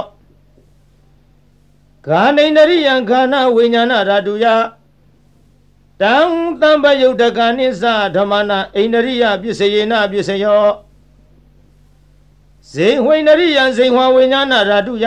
[2.04, 4.46] ဂာနိန္ဒရိယံခန္ဓာဝိညာဏဓာတုယ
[6.00, 6.16] တံ
[6.60, 7.84] တံပယုတ်တကနိစ္စ
[8.16, 10.64] ဓမ္မနာအိန္ဒရိယပစ္စယေနပစ္စယော
[12.72, 15.06] ဇေဝိန္ဒရိယံဇေဝဝိညာဏဓာတုယ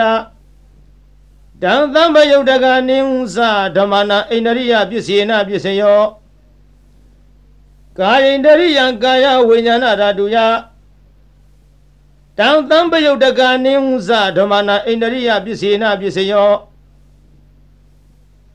[1.62, 3.38] တံတံပယုတ်တကနိစ္စ
[3.76, 6.02] ဓမ္မနာအိန္ဒရိယပစ္စယေနပစ္စယော
[7.98, 10.36] ကာယိန္ဒရိယံကာယဝိညာဏဓာတုယ
[12.38, 16.52] တံတံပယုတ်တကနိစ္စဓမ္မနာအိန္ဒရိယပစ္စယေနပစ္စယော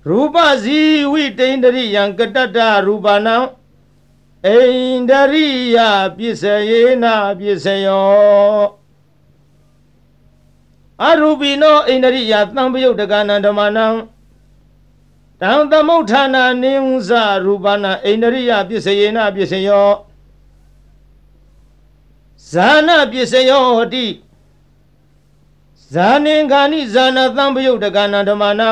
[0.07, 0.79] ရူပဇီ
[1.11, 3.35] ဝိတိန္ဒရိယံကတတ္တရူပနံ
[4.47, 4.57] အိ
[4.95, 5.77] န္ဒရိယ
[6.17, 7.05] ပစ္စယေန
[7.39, 8.63] ပစ္စယော
[11.05, 13.85] အရူပိနောအိန္ဒရိယသံပယုတ်တကနံဓမ္မနံ
[15.41, 17.09] တံသမုဋ္ဌာနာနိဥဇ
[17.45, 19.89] ရူပနာအိန္ဒရိယပစ္စယေနပစ္စယော
[22.51, 24.05] ဇာနာပစ္စယောဟတိ
[25.93, 28.69] ဇာနင်္ဂာနိဇာနာသံပယုတ်တကနံဓမ္မနံ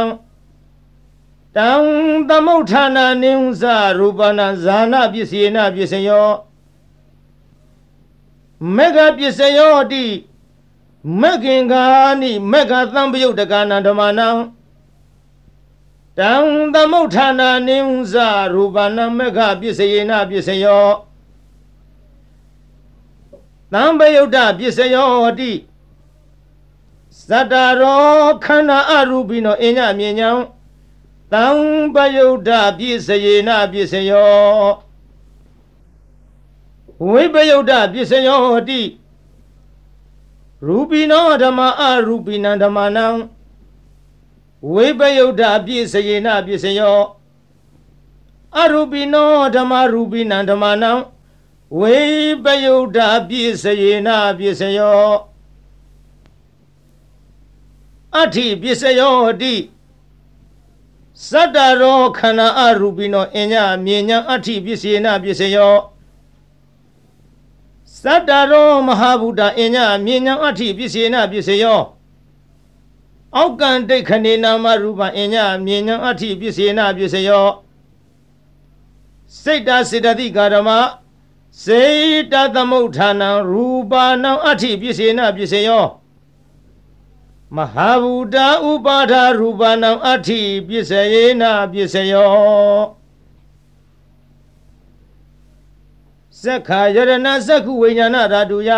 [1.55, 1.69] တံ
[2.29, 3.63] သမုဋ္ဌာနာနိဥဇ
[3.99, 6.27] ရူပနာဇာနာပစ္စယေနပစ္စယော
[8.75, 10.05] မေဃပစ္စယောတိ
[11.21, 11.83] မက္ခင်္ဂာ
[12.21, 14.29] နိမက္ခသံပယုတ်တကနာဓမ္မနံ
[16.19, 16.33] တံ
[16.73, 18.15] သမုဋ္ဌာနာနိဥဇ
[18.53, 20.87] ရူပနာမက္ခပစ္စယေနပစ္စယော
[23.73, 25.51] သံပယုတ်တပစ္စယောတိ
[27.29, 30.31] သတ္တရောခန္ဓာအရူပိနောအညမြဉ္ဇံ
[31.33, 31.45] တံ
[31.93, 34.67] ပယုဒ္ဓပြည့်စယေနပြည့်စယော
[37.09, 38.85] ဝိပယုဒ္ဓပြည့်စယောတိရ
[40.65, 43.05] ရူပိနောဓမ္မအရူပိနံဓမ္မနံ
[44.73, 46.99] ဝိပယုဒ္ဓပြည့်စယေနပြည့်စယော
[48.59, 50.91] အရူပိနောဓမ္မရူပိနံဓမ္မနံ
[51.79, 51.97] ဝိ
[52.43, 55.09] ပယုဒ္ဓပြည့်စယေနပြည့်စယော
[58.15, 59.55] အဋ္ဌိပြည့်စယောတိ
[61.29, 63.53] စတ္တရောခန္ဓာအရူပိနောအည
[63.85, 65.75] မြေညာအဋ္ဌိပြည့်စယေနပြည့်စယော
[68.05, 71.81] သတ္တရောမဟာဗုဒ္ဓအညမြေညာအဋ္ဌိပစ္စေနပစ္စယော
[73.37, 77.47] အောက်ကံဒိဋ္ဌနေနာမရူပအညမြေညာအဋ္ဌိပစ္စေနပစ္စယော
[79.41, 80.69] စိတ်တစေတသိကာရမ
[81.63, 81.83] စေ
[82.31, 85.85] တသမုဋ္ဌာနံရူပါဏံအဋ္ဌိပစ္စေနပစ္စယော
[87.55, 88.37] မဟာဗုဒ္ဓ
[88.69, 92.29] ဥပါဒရူပဏံအဋ္ဌိပစ္စယေနပစ္စယော
[96.41, 98.71] ဇက္ခာယရဏဇက္ခုဝိညာဏဓာတုယ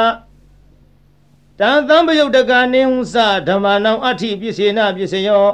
[1.59, 3.15] တံသံပယုတ်တကနေဟုစ
[3.47, 5.47] ဓမ္မနံအဋ္ဌိပစ္စေနပစ္စယော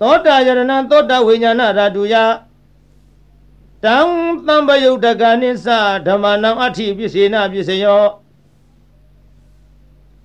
[0.00, 0.60] သောတာယရဏ
[0.90, 2.14] သောတာဝိညာဏဓာတုယ
[3.84, 3.96] တံ
[4.46, 5.66] သံပယုတ်တကနေစ
[6.06, 8.04] ဓမ္မနံအဋ္ဌိပစ္စေနပစ္စယော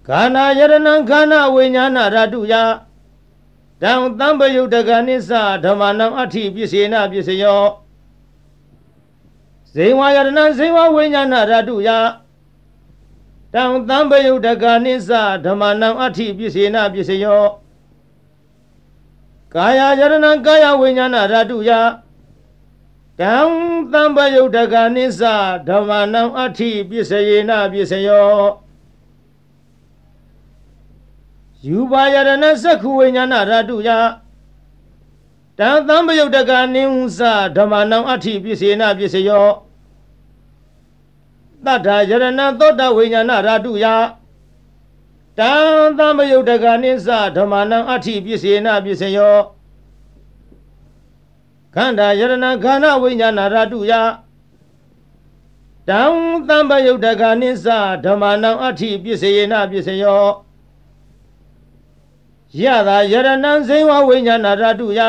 [0.08, 0.74] ခန္ဓာယရဏ
[1.10, 2.54] ခန္ဓာဝိညာဏဓာတုယ
[3.82, 5.32] တံသံပယုတ်တကနေစ
[5.64, 7.64] ဓမ္မနံအဋ္ဌိပစ္စေနပစ္စယော
[9.74, 11.90] ဇေဝယရဏဇေဝဝိညာဏရတုယ
[13.56, 15.10] တံသံပယုတ်တကနိစ္စ
[15.46, 17.46] ဓမ္မနံအဋ္ဌိပစ္စေနပစ္စယော
[19.54, 21.72] ကာယယရဏကာယဝိညာဏရတုယ
[23.20, 23.36] တံ
[23.92, 25.22] သံပယုတ်တကနိစ္စ
[25.68, 28.30] ဓမ္မနံအဋ္ဌိပစ္စယေနပစ္စယော
[31.66, 33.90] ယူပါယရဏသက္ခုဝိညာဏရတုယ
[35.60, 37.20] တံသံပယုတ်တကနိဟုစ
[37.56, 39.65] ဓမ္မနံအဋ္ဌိပစ္စေနပစ္စယော
[41.66, 42.26] တတ္ထာယရဏ
[42.60, 43.86] သောတဝိညာဏရာတုယ
[45.40, 45.52] တံ
[45.98, 49.38] သမယုတ်တကနိစ္စဓမ္မနံအဋ္ဌိပစ္စေနပစ္စယော
[51.76, 53.94] ခန္ဓာယရဏခန္ဓာဝိညာဏရာတုယ
[55.90, 56.02] တံ
[56.48, 57.68] သမယုတ်တကနိစ္စ
[58.06, 60.26] ဓမ္မနံအဋ္ဌိပစ္စေနပစ္စယော
[62.62, 65.02] ယတာယရဏံဇိဝဝိညာဏရာတုယ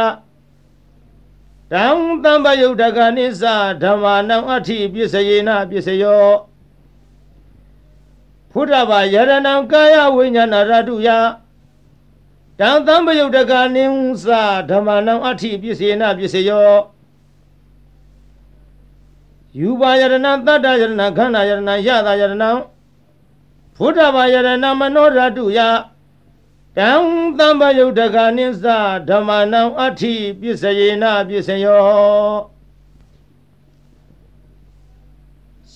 [1.72, 1.86] တံ
[2.24, 3.42] တံပယုတ်တကနိစ္စ
[3.82, 6.26] ဓမ္မာနံအဋ္ဌိပစ္စယေနပစ္စယော
[8.52, 11.08] ဖုဒ္ဓဘာယရဏံကာယဝိညာဏရတုယ
[12.58, 14.26] တံတံပယုတ်တကနိစ္စ
[14.70, 16.70] ဓမ္မာနံအဋ္ဌိပစ္စယေနပစ္စယော
[19.58, 20.14] ယူပါယရဏ
[20.46, 22.44] တတ္တယရဏခန္ဓာယရဏယတာယရဏ
[23.76, 25.58] ဖုဒ္ဓဘာယရဏမနောရတုယ
[26.78, 26.92] တံ
[27.38, 28.64] တံပယုတ်တကနိစ္စ
[29.08, 31.80] ဓမ္မနံအဋ္ဌိပစ္စယေနပစ္စယော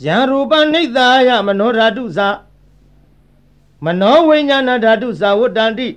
[0.05, 2.19] ယံရူပနိဿာယမနောဓာတုသ
[3.85, 5.89] မနောဝိညာဏဓာတုသဝတ္တန္တိ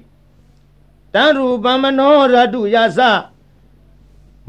[1.13, 2.99] တံရူပမနောဓာတုယသ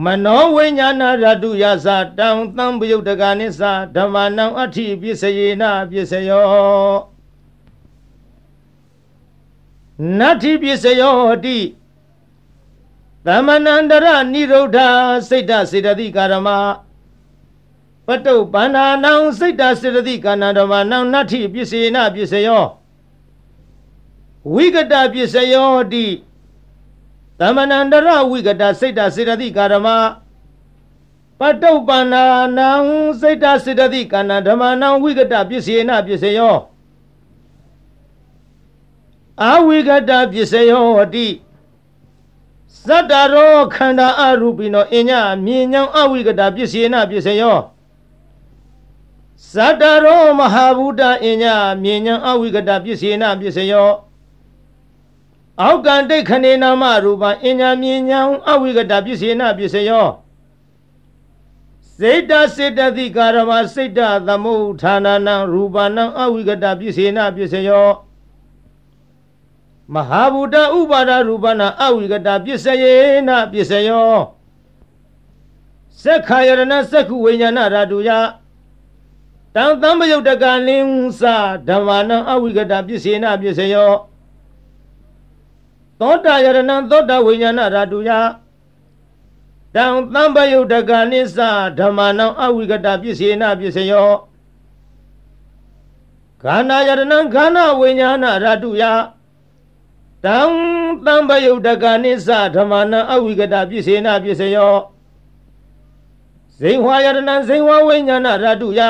[0.04, 1.88] မနောဝိညာဏဓာတုယသ
[2.18, 3.62] တံတံပယုတ်တကနိစ္စ
[3.94, 7.13] ဓမ္မနံအဋ္ဌိပစ္စယေနပစ္စယော
[10.18, 11.58] နတ္ထိပစ္စယောတိ
[13.26, 14.78] သမဏန္တရနိရုဒ္ဓ
[15.28, 16.48] စိတ်တစေတသိကာရမ
[18.06, 22.64] ပတုပန္နာနံစိတ်တစေတသိကာဏဓမ္မနံနတ္ထိပစ္စေနပစ္စယော
[24.54, 26.06] ဝိကတပစ္စယောတိ
[27.38, 29.88] သမဏန္တရဝိကတစိတ်တစေတသိကာရမ
[31.38, 32.24] ပတုပန္နာ
[32.58, 32.70] နံ
[33.20, 36.56] စိတ်တစေတသိကာဏဓမ္မနံဝိကတပစ္စေနပစ္စယော
[39.42, 41.28] အဝိကတပစ္စယောဝတိ
[42.86, 45.10] သတ္တရောခန္ဓာအရူပိနောအည
[45.44, 47.58] မြင်ညောင်းအဝိကတပစ္စေနပစ္စယော
[49.54, 51.44] သတ္တရောမဟာဗုဒ္ဓအည
[51.82, 53.90] မြင်ညောင်းအဝိကတပစ္စေနပစ္စယော
[55.60, 60.08] အောက်ကံတိတ်ခဏေနာမရူပအညမြင်ညောင်းအဝိကတပစ္စေနပစ္စယော
[61.98, 67.88] စေတစေတသိကာရမစိတ်တသမုဋ္ဌာနနံရူပနံအဝိကတပစ္စေနပစ္စယော
[69.92, 72.94] မဟာဗုဒ္ဓဥပါဒရူပနာအဝိကတာပစ္စယေ
[73.28, 74.14] နပစ္စယော
[76.02, 78.10] သက္ခာယရဏသက္ခုဝိညာဏဓာတုယ
[79.54, 80.88] တံသံပယုတ်တကလင်း
[81.66, 83.92] သဓမ္မနံအဝိကတာပစ္စေနပစ္စယော
[86.00, 86.58] သောတာယရဏ
[86.90, 88.10] သောတာဝိညာဏဓာတုယ
[89.74, 91.38] တံသံပယုတ်တကနိသ
[91.78, 94.10] ဓမ္မနံအဝိကတာပစ္စေနပစ္စယော
[96.42, 97.02] ခန္ဓာယရဏ
[97.34, 98.84] ခန္ဓာဝိညာဏဓာတုယ
[100.26, 100.40] တံ
[101.06, 104.76] တံပယုတ်တကနိစ္စဓမ္မနံအဝိကတပစ္စေနပစ္စယော
[106.58, 108.80] ဇိဝါယတနံဇိဝဝိညာဏရတုယ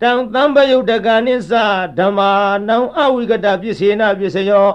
[0.00, 1.52] တတံသံပယုတ်တကနိစ္စ
[1.98, 2.30] ဓမ္မာ
[2.68, 4.68] နံအဝိကတပစ္စေနပစ္စယော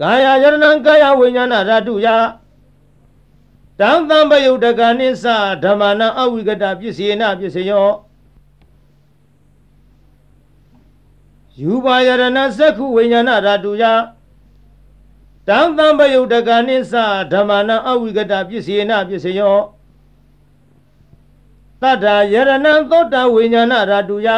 [0.00, 2.06] ကာယယရဏံကာယဝိညာဏဓာတုယ
[3.80, 5.24] တံသံပယုတ်တကနိစ္စ
[5.64, 7.88] ဓမ္မာနံအဝိကတပစ္စေနပစ္စယော
[11.60, 13.84] ယူပါယရဏသက္ခုဝိညာဏဓာတုယ
[15.48, 16.92] တံသံပယုတ်တကနိစ္စ
[17.32, 19.58] ဓမ္မာနံအဝိကတပစ္စေနပစ္စယော
[21.80, 22.56] တတ္ထာယရဏံ
[22.90, 24.28] သောတာဝိညာဏဓာတုယ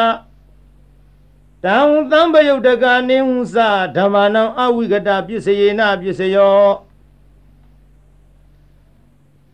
[1.63, 1.77] တံ
[2.11, 3.57] သံပယုတ်တကနိဟုသ
[3.97, 6.59] ဓမ္မာနံအဝိကတပစ္စယေနပစ္စယော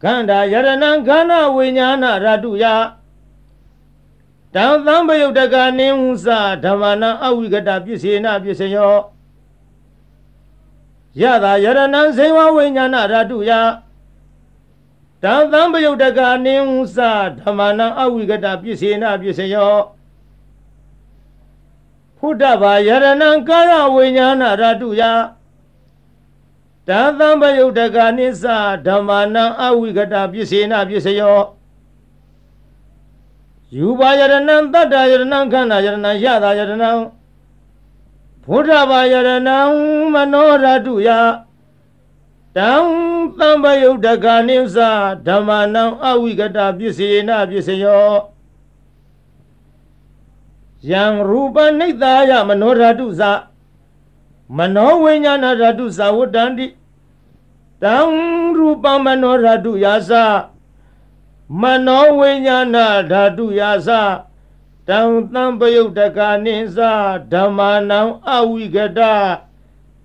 [0.02, 2.66] ခန္ဓာယရဏံခန္ဓာဝိညာဏဓာတုယ
[4.56, 6.28] တံသံပယုတ်တကနိဟုသ
[6.64, 8.96] ဓမ္မာနံအဝိကတပစ္စေနပစ္စယော
[11.22, 13.52] ယတာယရဏံဇေဝဝိညာဏဓာတုယ
[15.24, 17.00] တံသံပယုတ်တကနိဟုသ
[17.40, 19.76] ဓမ္မနံအဝိကတပစ္စေနပစ္စယော
[22.18, 25.02] ဖုဒ္ဓဘာယရဏံကာယဝိညာဏဓာတုယ
[26.88, 28.46] တံသံပယုတ်တကနိသ
[28.88, 31.40] ဓမ္မနံအဝိကတပစ္စေနပစ္စယော
[33.78, 36.92] ယူပါယရဏံတတ္တယရဏံခန္ဓာယရဏံယတာယရဏံ
[38.46, 39.60] ဘုဒ္ဓဘာယရဏံ
[40.14, 41.10] မနောဓာတုယ
[42.56, 42.72] တံ
[43.38, 44.78] သံပယုတ်တကနိစ္စ
[45.28, 48.12] ဓမ္မနံအဝိကတပစ္စေနပစ္စယော
[50.90, 53.22] ယံရူပနိတ္တာယမနောဓာတုဇ
[54.58, 56.68] မနောဝိညာဏဓာတုဇဝတ္တန္တိ
[57.84, 57.96] တံ
[58.58, 60.12] ရူပမနောဓာတုယာစ
[61.60, 62.78] မနောဝိညာဏ
[63.12, 63.90] ဓာတုယာစ
[64.88, 65.00] တံ
[65.34, 66.78] သံပယုတ်တကနိစ္စ
[67.32, 67.60] ဓမ္မ
[67.90, 69.00] နံအဝိကတ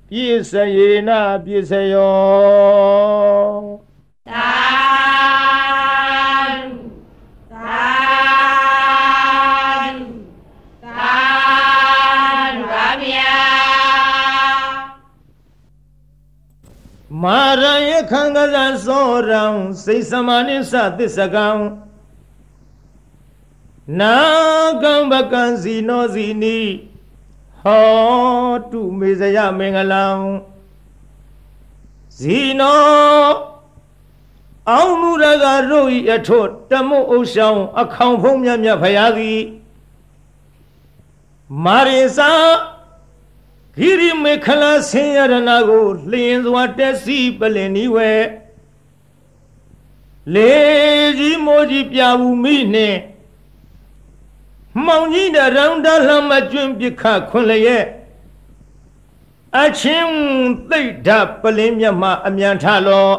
[0.09, 1.11] ပြည့်စယေန
[1.45, 3.57] ပြည့်စယော
[4.29, 4.56] သာသာ
[17.23, 19.45] မာရယခံကဇံသောရံ
[19.85, 21.49] စိတ်စမနိသသစ္စကံ
[24.01, 24.17] နာ
[24.83, 26.59] ကံပကံစီနောစီနီ
[27.61, 30.07] ဟောတုမေဇယမင်္ဂလံ
[32.19, 33.29] ဇီနော
[34.71, 39.41] အောင်မူရကတို့ဤအထွတ်တမုတ်ဥဆောင်အခေါင်ဖုံးမြတ်မြတ်ဖရာသည်
[41.65, 42.31] မာရိစာ
[43.79, 45.35] ဂိရိမေခလာဆင်းရဏ
[45.69, 48.13] ကိုလျင်စွာတက်စီပလင်ဤဝဲ
[50.35, 50.53] လေ
[51.19, 52.99] ကြီးမိုးကြီးပြဘူးမိနှင့်
[54.85, 57.87] မှောင်ကြီးတရောင်တလှမကျွန်းပြခခွန်လျက်
[59.63, 60.11] အချင်း
[60.71, 61.09] သိဒ္ဓ
[61.43, 63.11] ပလင်းမြတ်မှအမြန်ထလော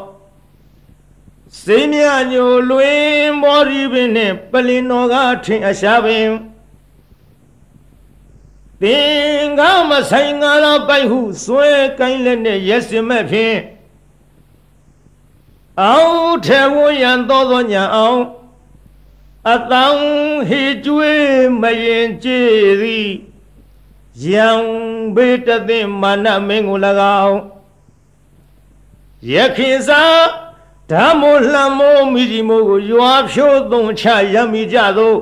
[1.62, 5.16] စေမြညိုလွင်မောရီပင်နှင့်ပလင်းတော်က
[5.46, 6.28] ထင်အရှားပင်
[8.82, 13.58] သင်္ကမဆိုင်ငါတော့ပိုက်ဟုစွဲကိုင်းလက်နဲ့ရက်စင်မဲ့ဖြင့်
[15.82, 18.22] အောင်ထေဝရန်သောသောညာအောင်
[19.54, 20.02] အတောင်
[20.50, 22.50] ဟေကျွေးမရင်ကြည်
[22.82, 23.10] သည်
[24.26, 24.50] ယံ
[25.16, 26.80] ဘေတသိမာနမင်းကို၎
[27.26, 27.40] င်း
[29.34, 30.04] ယခင်စာ
[30.92, 35.16] ဓမ္မလှမိုးမိကြီးမိုးကိုရွာဖြိုးသုံးချရမိကြသော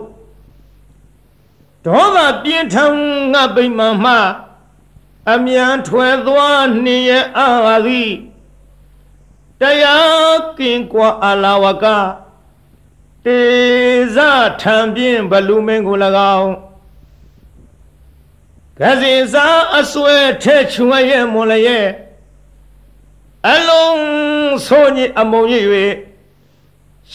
[1.86, 2.96] ဒေါသပြင်းထန်
[3.34, 4.16] ငါပိမှန်မှ
[5.34, 8.12] အမြန်ထွယ်သွားနေရအာသည်
[9.62, 11.86] တရားကင်ကွာအလာဝက
[13.26, 13.42] တေ
[14.16, 14.18] ဇ
[14.62, 15.98] ထံပြင်းဘလူမင်းကို၎
[16.38, 16.54] င်း
[18.80, 19.48] ကစီစာ
[19.80, 21.88] အစွဲထဲချွန်ရဲ့မွန်လည်းရဲ့
[23.52, 24.00] အလုံး
[24.68, 25.56] ဆိုညအမုံရ၍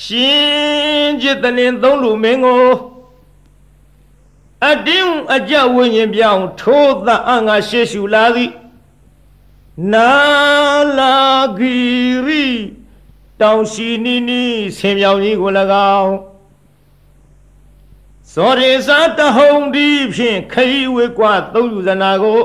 [0.00, 2.64] ရှင်จิตနေသုံးလူမင်းကို
[4.68, 8.52] အတင်းအကြဝိညာဉ်ပြောင်းထိုးသအငါရှေရှုလာသည်
[9.92, 10.10] နာ
[10.98, 11.16] လာ
[11.58, 11.76] ဂီ
[12.26, 12.46] ရီ
[13.40, 14.44] တောင်ရှိနီနီ
[14.76, 15.50] ဆင်မြောင်ကြီးကို၎
[15.98, 16.14] င်း
[18.32, 22.40] စောရေစာတဟုံဒီဖြင့်ခရီးဝေကွာသုံးယူဇနာကို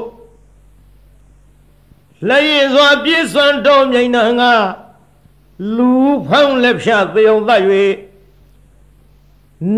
[2.28, 4.54] လက်ရည်စွာပြည့်စွမ်းတော်မြိန်နာငါ
[5.76, 5.92] လူ
[6.28, 7.64] ဖောင်းလက်ဖြတ်သေုံသတ်၍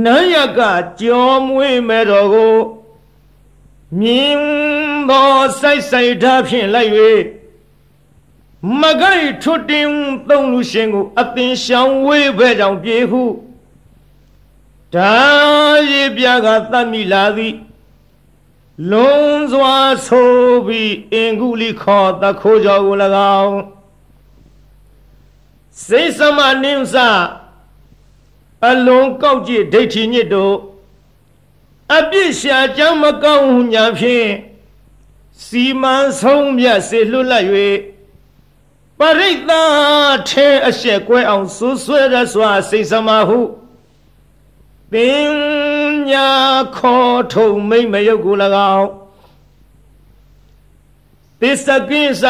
[0.03, 0.59] နန်းရက
[0.99, 2.55] ကြောမွေးမဲ့တော်ကို
[3.99, 4.39] မြင်
[5.09, 6.91] သောစိုက်စိုက်ထားဖြင့်လိုက်၍
[8.81, 9.89] မဂိထွတ်တင်
[10.29, 13.23] သုံးလူရှင်ကိုအသင်ရှောင်ဝေးဘဲကြောင့်ပြေဟု
[14.95, 15.15] ဒါ
[15.89, 17.55] ရီပြကသတ်မိလာသည်
[18.91, 19.75] လုံးစွာ
[20.07, 20.31] ဆို
[20.67, 22.95] ပြီးအင်ကုလိခေါ်တခိုးကြောကို၎
[23.41, 23.59] င်း
[25.85, 26.95] စိတ်သမနိစ္စ
[28.65, 30.55] အလုံးကောက်ကြည့်ဒိဋ္ဌိညစ်တို့
[31.95, 34.29] အပြစ်ရှာကြောင်းမကောင်းညာဖြင့်
[35.45, 37.45] စီမံဆုံးမြတ်စေလွတ်လပ်၍
[38.99, 43.39] ပရိသတ်ထဲအရှက်ကွဲအောင်ဆူဆွဲရစွာစိတ်စမဟု
[44.91, 44.93] ပ
[46.09, 46.29] ညာ
[46.77, 48.35] ခေါ်ထုံမိမ့်မယုတ်ကို၎
[48.75, 48.89] င်း
[51.39, 52.23] သစ္စကိစ္စ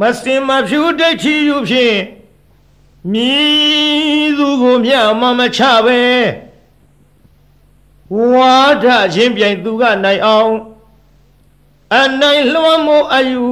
[0.00, 1.96] မစင်မဖြူဒိဋ္ဌိယူဖြင့်
[3.12, 6.00] မြည်သူကိုမြမမချပဲ
[8.32, 10.52] ဝါဒချင်းပြိုင်သူကနိုင်အောင်
[12.00, 13.46] အနိုင်လွှမ်းမိုးအယူ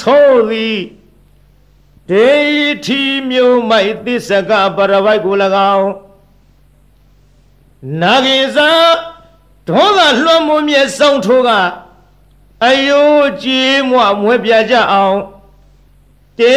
[0.00, 0.78] ဆိုသည်
[2.10, 2.30] ဒေ
[2.84, 3.00] ထီ
[3.30, 5.34] မျိုးမိုက်သစ္စကပရဝိုက်ကို၎
[5.76, 5.90] င်း
[8.00, 8.70] နာဂိဇာ
[9.68, 11.50] ဒေါသလွှမ်းမိုးမြဲဆောင်ထိုးက
[12.66, 15.18] အယိုးကြည်မွမွဲပြကြအောင်
[16.40, 16.56] တေ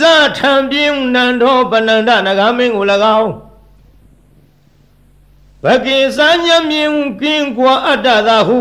[0.00, 0.02] ဇ
[0.38, 2.84] ထံပြင်းနန္ဒောပနန္ဒနဂမင်းကို၎
[3.20, 3.32] င်း
[5.64, 8.60] ဘကိစံညမြင်ကင်းကွာအတ္တသာဟု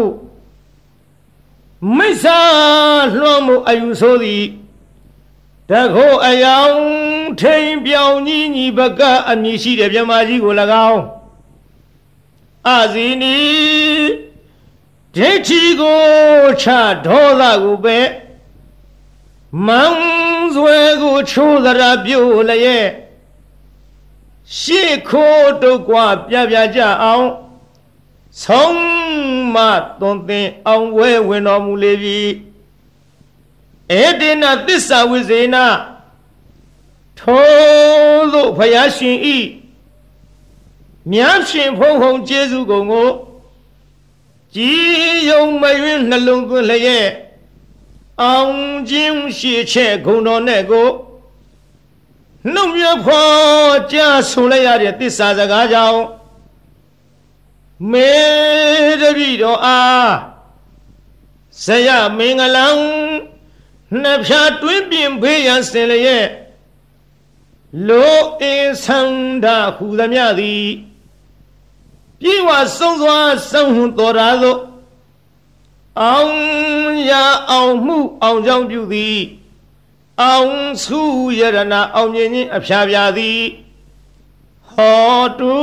[1.98, 2.40] မိစ္ဆာ
[3.18, 4.46] လွှမ်းမှုအယူဆိုသည်
[5.70, 6.78] တခိုးအယောင်
[7.40, 10.54] ထိန်ပြောင်ကြီးညီဘကအမည်ရှိတဲ့မြမကြီးကို၎
[10.90, 11.02] င်း
[12.78, 13.38] အဇီနီ
[15.16, 16.02] ဒိဋ္ဌိကို
[16.62, 16.66] ချ
[17.06, 17.98] ဒေါသကိုပဲ
[19.68, 22.88] မန်းဆွဲကိုချိုးသရာပြုတ်လျက်
[24.58, 27.28] ရှေ့ခိုးတုတ်ကွာပြပြကြအောင်
[28.41, 28.78] ဆုံး
[29.54, 29.58] မ
[29.99, 32.20] သွန်သင်အောင်ဝဲဝင်တော်မူလေပြီ
[34.01, 35.56] ဧတေနသစ္စာဝိဇေန
[37.20, 37.45] ထို
[38.34, 39.38] သို့ဖယားရှင်ဤ
[41.12, 43.10] မြတ်ရှင်ဖုံဖုံကျေးဇူးကုန်ကို
[44.56, 47.08] ကြည်ယုံမယွင်းနှလုံးသွင်းလျက်
[48.22, 48.57] အောင်
[48.89, 50.89] ခြင်းရှိချက်ဂုံတော်နဲ့ကို
[52.53, 53.24] နှုတ်မြဖွာ
[53.91, 56.01] ကြားဆိုလိုက်ရတဲ့တစ္ဆာစကားကြောင့်
[57.91, 58.14] မေ
[59.01, 60.11] တပိတော်အား
[61.64, 62.68] ဇယမင်္ဂလံ
[64.01, 66.28] နှစ်ဖြာတွင်းပြင်ဖေးရန်စင်လျက်
[67.88, 70.68] လောအင်းဆန္ဒဟူသမျှသည်
[72.20, 73.20] ပြေဝဆုံးစွာ
[73.51, 74.59] ဆုံးတော်ရာသို့
[76.01, 76.34] အောင်
[77.10, 77.12] ရ
[77.52, 79.20] အောင်မှုအောင်ကြောင်းပြုသည်
[80.22, 81.02] အောင်စု
[81.39, 83.41] ယရနာအောင်မြင်ခြင်းအဖျားပြသည်
[84.72, 85.60] ဟောတု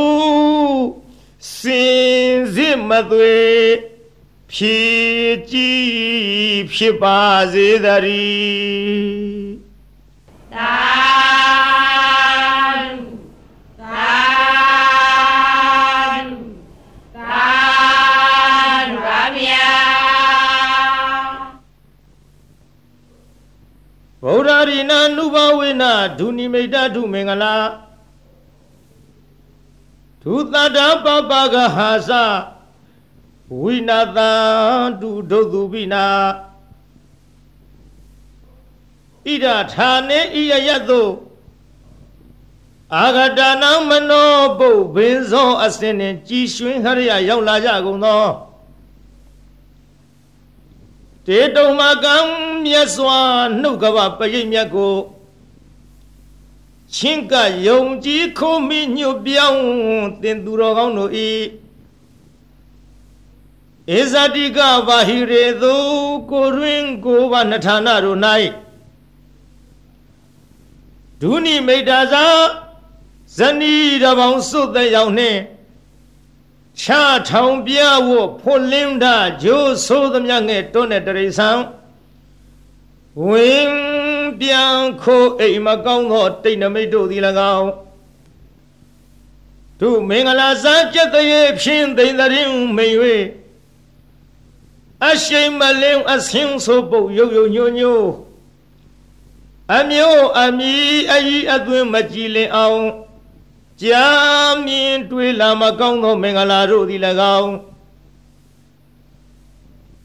[1.59, 3.41] စင်စစ်မသွေ
[4.53, 5.89] ဖြည့်ကြည်
[6.75, 7.21] ဖြစ်ပါ
[7.53, 7.87] စေတ
[8.19, 9.51] ည်း
[10.55, 11.10] သာ
[24.69, 25.83] ရိနာနုဘဝေန
[26.19, 27.55] ဒုနိမိတ်ဒုမင်္ဂလာ
[30.23, 32.11] ဒုသတ္တပပကဟာစ
[33.61, 34.33] ဝိနာတံ
[35.01, 36.07] တုဒုသူပိနာ
[39.27, 41.03] ဣဒဌာနေဣယယတု
[42.97, 48.25] အာဂတနာမနောပုဘင်းစောအစင်းနှင့်ကြည်ရွှင်ဟရိယရောက်လာကြကုန်သော
[51.27, 52.17] တေတုံမကံ
[52.65, 53.19] မြတ်စွာ
[53.61, 54.95] နှုတ်ကပပရိမြတ်ကို
[56.95, 57.35] ချင်းက
[57.67, 59.63] ယုံကြည်ခုမိညွတ်ပြောင်း
[60.23, 61.31] တင်သူတော်ကောင်းတို့ဤ
[63.97, 65.75] ဧဇတိကဘာဟိရေသူ
[66.31, 68.19] ကိုရင်းကိုဘာနထာနာတို့၌
[71.21, 72.27] ဒုနိမိတ်တာသာ
[73.37, 75.39] ဇနီးတပေါင်းစွတ်တဲ့ရောက်နှင့်
[76.81, 76.87] ချ
[77.29, 77.79] ထောင်ပြ
[78.09, 78.11] ဝ
[78.41, 81.51] ဖွလင်းတာဂျိုးဆိုးသမျှငဲ့တွန်းတဲ့တရိษံ
[83.27, 83.79] ဝင်း
[84.41, 87.23] ပြန်ခိုးအိမ်မကောင်းသောတိတ်နမိတ်တို့သည်၎
[87.57, 87.71] င်း
[89.81, 92.95] သူမင်္ဂလာစားကြက်တရေဖြင်းသိမ့်တဲ့မိန်၍
[95.09, 98.07] အရှိန်မလင်းအဆင်းဆိုပုတ်ရုပ်ရုပ်ညို့ညို့
[99.77, 100.75] အမျိုးအမီ
[101.13, 102.83] အဤအသွင်းမကြည်လင်အောင်
[103.83, 104.07] ကြာ
[104.67, 107.01] မြင်တွေ့လာမကောင်းသောမင်္ဂလာတို့သည်၎
[107.39, 107.53] င်း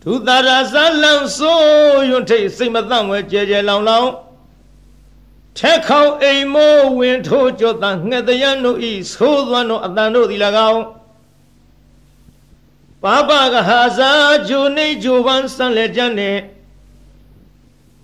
[0.02, 0.74] သူသာရဇ
[1.04, 4.10] လံဆိုးရွံ့ထိတ်စိတ်မသန့်ဝဲကြဲကြဲလောင်လောင်
[5.58, 10.84] ထက်ခေါင်အိမ်မိုးဝင်ထိုးကြောတန်ငှက်တရန်တို့ဤသိုးသွမ်းတို့အတန်တို့သည်၎င်း
[13.04, 14.12] ပါပကဟာဇာ
[14.50, 16.32] ဂျိုနေဂျိုပန်းစံလက်ကြနေ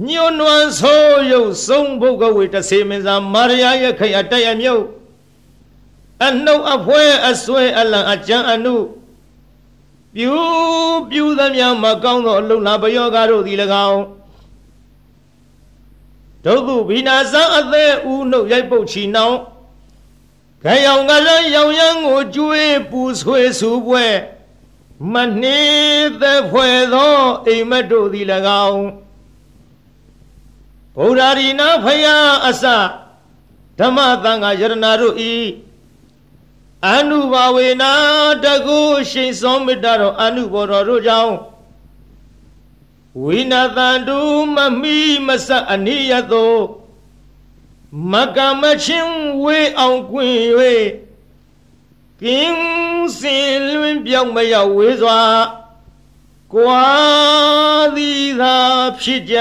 [0.07, 4.85] ညွန်းနွမ်းဆိုးရုပ်ဆုံးဘုတ်ကဝေတဆေမင်းစာမာရယာရဲ့ခရတရမြုပ်
[6.27, 8.75] အနှုတ်အဖွဲအဆွဲအလံအကြံအနု
[10.15, 10.33] ပြူ
[11.09, 13.57] ပြူသမျှမကောင်းသောအလုံးလာပယောဂါတို့သည်၎
[13.89, 14.01] င်း
[16.45, 19.37] ဒုက္ခဘိနာဇံအသက်ဦးနှုတ်ရိုက်ပုတ်ချီနှောင်း
[20.63, 24.05] ခရောင်ကလည်းရောင်ရမ်းကိုကျွေးပူဆွေးဆူပွဲ
[25.13, 27.15] မနှေးသက်ဖွယ်သော
[27.47, 28.27] အိမ်မက်တို့သည်၎
[28.67, 28.83] င်း
[30.97, 32.63] ဗုဒ္ဓရီနာဖယားအစ
[33.79, 35.33] ဓမ္မသံဃာယရဏတို့ဤ
[36.89, 37.91] အနုဘာဝေနာ
[38.43, 38.79] တကု
[39.09, 41.35] ရှိန်စောမေတ္တာတော်အနုဘောတော်တို့ကြောင့်
[43.23, 44.19] ဝိနာတန်တု
[44.55, 46.53] မမိမဆအနိယသော
[48.11, 50.35] မကမချင်းဝေအောင်ကွင်၍
[52.21, 55.19] ကင်းစင်လွင်ပြောင်းမရောက်ဝေးစွာ
[56.53, 56.85] ကွာ
[57.95, 58.57] သည်သာ
[59.01, 59.37] ဖြစ်ကြ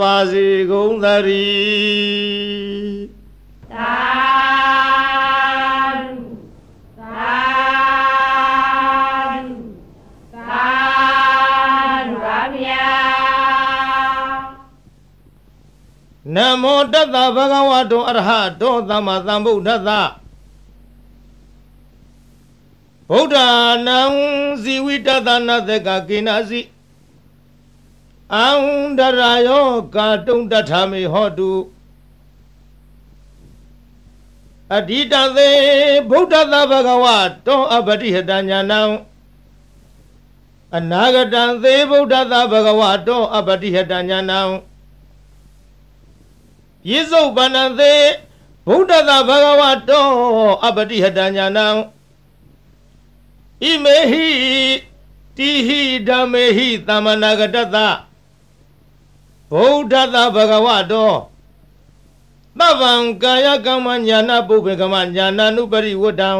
[0.00, 4.23] ပါစေကုန်သတည်း
[16.34, 18.30] နမောတတ္တဗဂဝတောအရဟ
[18.60, 19.90] တောသမ္မာသမ္ဗုဒ္ဓတ္တ
[23.10, 23.36] ဗုဒ္ဓ
[23.86, 24.00] နံ
[24.62, 26.60] ဇီဝိတတနာသကကိနာစီ
[28.34, 28.48] အံ
[28.98, 31.52] ဒရာယောကာတုံတထာမေဟောတု
[34.76, 35.50] အဓိတသေ
[36.10, 37.06] ဗုဒ္ဓသဘဂဝ
[37.46, 38.80] တောအပတိဟတညာနံ
[40.76, 44.40] အနာဂတံသေဗုဒ္ဓသဘဂဝတောအပတိဟတညာနံ
[46.90, 47.94] ယေစုပန္နသေ
[48.68, 50.06] ဗုဒ္ဓသဘဂဝတော
[50.66, 51.66] အပတိဟတညာနံ
[53.62, 54.28] ဣမေဟိ
[55.36, 57.76] တိဟိဓမ္မေဟိသမ္မနာဂတတ
[59.52, 61.12] ဗုဒ္ဓတဘဂဝတော
[62.58, 66.30] သဗ္ဗံကာယကမ္မညာနာပုပ္ပေကမ္မညာနာနုပရိဝတ္တံ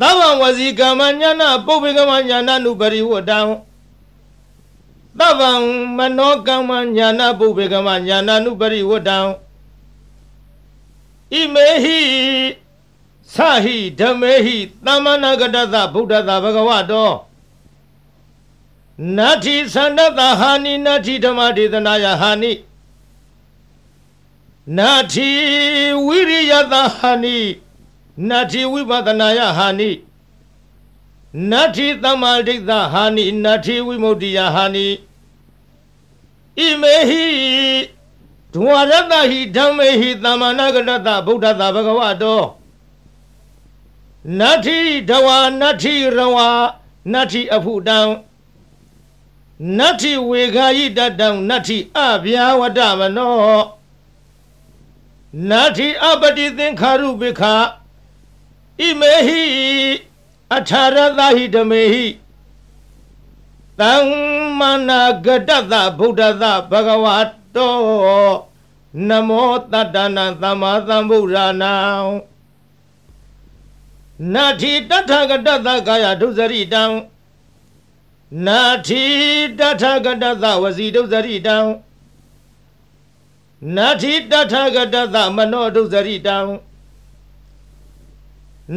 [0.00, 3.38] သဗ္ဗံဝစီကမ္မညာနာပုပ္ပေကမ္မညာနာနုပရိဝတ္တံ
[5.18, 5.52] သဗ္ဗံ
[5.96, 9.18] မနောကမ္မညာနာပုပ္ပေကမ္မညာနာနုပရိဝတ္တံ
[11.32, 12.00] ဣမေဟိ
[13.34, 17.10] သဟိဓမေဟိသမ္မနာဂတသဗုဒ္ဓသာဘဂဝတော
[19.16, 22.52] နတ္ထိသန္တတဟာနိနတ္ထိဓမ္မဒေသနာယဟာနိ
[24.78, 25.30] နတ္ထိ
[26.06, 27.38] ဝိရိယတဟာနိ
[28.28, 29.90] နတ္ထိဝိပဿနာယဟာနိ
[31.50, 34.86] နတ္ထိသမ္မာဒိဋ္ဌဟာနိနတ္ထိဝိမု ക്തി ယဟာနိ
[36.58, 37.26] ဣမေဟိ
[38.52, 42.42] ဒဝရတဟိဓမ္မေဟိသမ္မာနာဂတတဗုဒ္ဓသာဘဂဝတော
[44.38, 44.78] နတ္ထိ
[45.10, 45.28] ဒဝ
[45.60, 46.38] နတ္ထိရဝ
[47.12, 48.00] နတ္ထိအဖုတံ
[49.78, 53.60] နတ္ထိဝေခာယိတတံနတ္ထိအဗျာဝတမနော
[55.50, 57.54] နတ္ထိအပတိသင်္ခါရုပိခာ
[58.78, 59.42] ဣမေဟိ
[60.54, 62.04] အထာရသဟိဓမေဟိ
[63.80, 67.06] သမ္မနာဂတတဗုဒ္ဓသဘဂဝ
[67.56, 67.76] တော
[69.08, 71.74] နမောတတ္တနာသမ္မာသမ္ဗုဒ္ဓနာ
[74.34, 76.84] နာတိတထဂတသကာယဒုစရိတံ
[78.46, 79.04] နာတိ
[79.58, 81.56] တထဂတသဝစီဒုစရိတံ
[83.76, 86.38] နာတိတထဂတသမနောဒုစရိတံ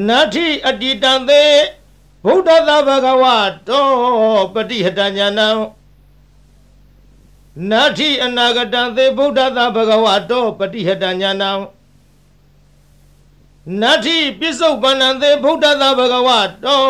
[0.08, 1.44] နာတိအတိတံသေ
[2.27, 3.25] ဗုဒ္ဓသဘဂဝ
[3.69, 3.87] တော
[4.55, 5.49] ပฏิဟတညာနံ
[7.71, 11.51] နာတိအနာဂတံသေဗုဒ္ဓသဘဂဝတောပฏิဟတညာနံ
[13.81, 16.29] နတ္ထိပစ္စုပန္နံသေဗုဒ္ဓသာဘဂဝ
[16.65, 16.83] တော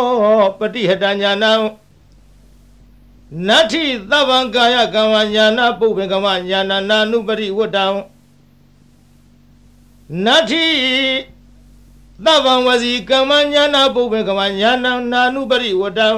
[0.59, 1.53] ပฏิဟတညာနံ
[3.49, 7.87] နတ္ထိသဗ္ဗံကာယကမ္မညာနာပုပ္ပေကမ္မညာနာနာနုပရိဝတ္တံ
[10.24, 10.66] နတ္ထိ
[12.26, 16.09] သဗ္ဗံဝစီကမ္မညာနာပုပ္ပေကမ္မညာနာနာနုပရိဝတ္တံ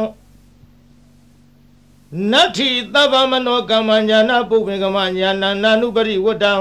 [2.31, 6.53] နတ္ထိသဗ္ဗမနောကမ္မညာနာပုပ္ပေကမ္မညာနာနာနုပရိဝတ္တံ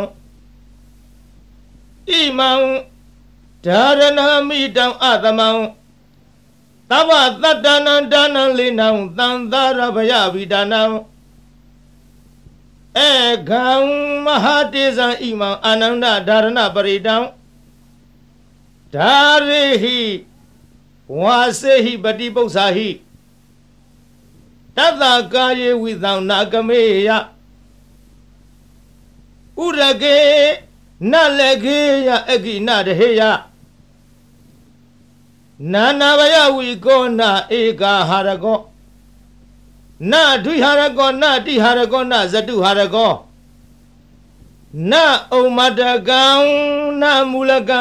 [2.09, 2.51] ဣမံ
[3.64, 5.49] ဒါရဏမိတံအသမံ
[6.90, 7.11] သဗ္ဗ
[7.43, 8.88] တတ္တနံဒါနံလိနံ
[9.18, 10.82] သံသာရဗယဝိဒါနံ
[12.99, 13.09] ဧ
[13.49, 13.66] ကံ
[14.24, 17.16] မဟာတေဇံဣမံအာနန္ဒဒါရဏပရိတံ
[18.95, 19.16] ဒါ
[19.49, 19.99] ရိဟိ
[21.20, 22.88] ဝါစေဟိပတိပု္ပ္ပာဟိ
[24.76, 27.11] တတ္တကာယေဝိသံနာကမေယ
[29.64, 30.18] ဥရကေ
[31.12, 33.22] နလကေယအကိနတဟေယ
[35.72, 38.59] နာနာဘယဝီကောနာဧကာဟာရကော
[40.11, 43.12] နာဒွိဟာရကောနာတိဟာရကောနာဇတုဟာရကော
[44.90, 46.24] နာဩမတကံ
[47.01, 47.80] နာမူလကံ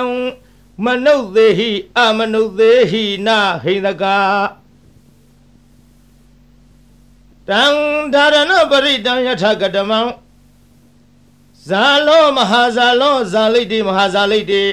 [0.86, 4.18] မနုဿေဟိအမနုဿေဟိနာဟိန္ဒကာ
[7.48, 7.64] တံ
[8.14, 10.00] ဒါရဏပရိတံယထကတမံ
[11.68, 14.64] ဇာလောမဟာဇာလောဇာလိတိမဟာဇာလိတိ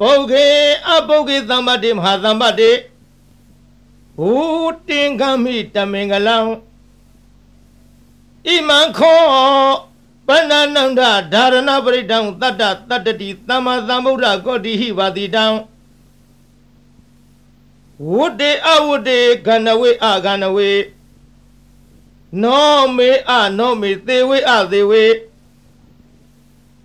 [0.00, 0.46] ပုဂ္ဂေ
[0.88, 2.72] အပုဂ္ဂေသမ္ပတိမဟာသမ္ပတိ
[4.18, 4.32] ဘူ
[4.88, 6.38] တင်ကမိတမင်္ဂလံ
[8.46, 9.22] ဣမံခော
[10.28, 11.12] ပဏ္ဏနန္ဒဓာ
[11.52, 15.46] ရဏပရိတံတတ္တတတ္တတိသမ္မာသမ္ဗုဒ္ဓကောတိဟိပါတိတံ
[18.10, 20.72] ဝုတေအဝုတေခန္ဓဝေအခန္ဓဝေ
[22.42, 25.04] နောမေအနောမေသေဝေအသေဝေ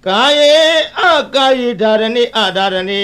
[0.06, 0.50] ကာယေ
[1.00, 3.04] အကာယေဓာရဏိအဓာရဏိ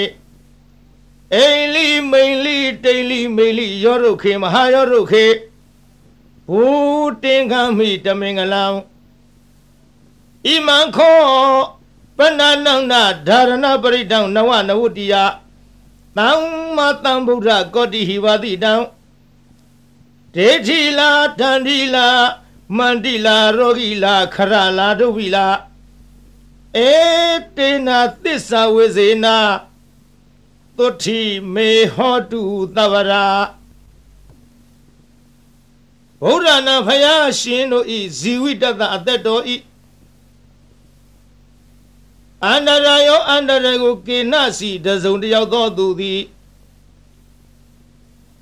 [1.33, 5.25] အိလိမိန်လိတိန်လိမိန်လိယောရုခေမဟာယောရုခေ
[6.49, 6.65] ဘူ
[7.23, 8.63] တင်ခံမိတမင်္ဂလံ
[10.45, 11.19] ဣမံခော
[12.17, 12.93] ပဏ္ဏနန္ဒ
[13.27, 15.13] ဓာရဏပရိတံနဝနဝတိယ
[16.17, 18.73] သမ္မာသမ္ဗုဒ္ဓကောတိဟိဝတိတံ
[20.35, 22.07] ဒေဋ္ဌိလာတန္တိလာ
[22.77, 25.47] မန္တိလာရောဂီလာခရလာဒုဝိလာ
[26.77, 26.91] ဧ
[27.57, 29.37] တေနာသစ္စာဝေဇေနာ
[30.77, 31.21] သုတိ
[31.53, 32.41] မေဟောတု
[32.75, 33.27] သဗ္ဗရာ
[36.23, 39.55] ဗုဒ္ဓနာဖယားရှင်တို့ဤဇီဝိတတအသက်တော်ဤ
[42.45, 46.21] အန္တရာယောအန္တရကိုကေနစီတစုံတယောက်သောသူသည်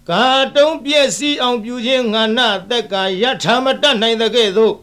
[0.10, 0.26] ကာ
[0.56, 2.40] တုံးပြည့်စည်အောင်ပြုခြင်းငါန
[2.70, 4.76] တက်ကယထာမတတ်နိုင်တဲ့ကဲ့သို့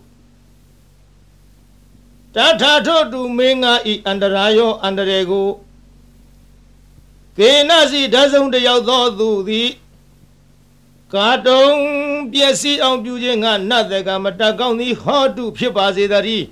[2.35, 5.49] တထာထောတုမင်းငါဤအန္တရာယောအန္တရေကို
[7.39, 9.71] ကေနစီတစုံတယောက်သောသူသည်
[11.15, 11.77] ကာတုံး
[12.33, 16.47] ပြည့်စည်အောင်ပြုခြင်းငါနတက်ကမတတ်ကောင်းသည်ဟောတုဖြစ်ပါစေတည်း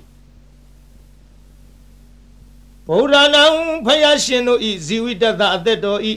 [2.89, 3.43] ဗုဒ္ဓနာ
[3.85, 6.13] ဖယားရှင်တို့ဤဇီဝိတတအသက်တော်ဤ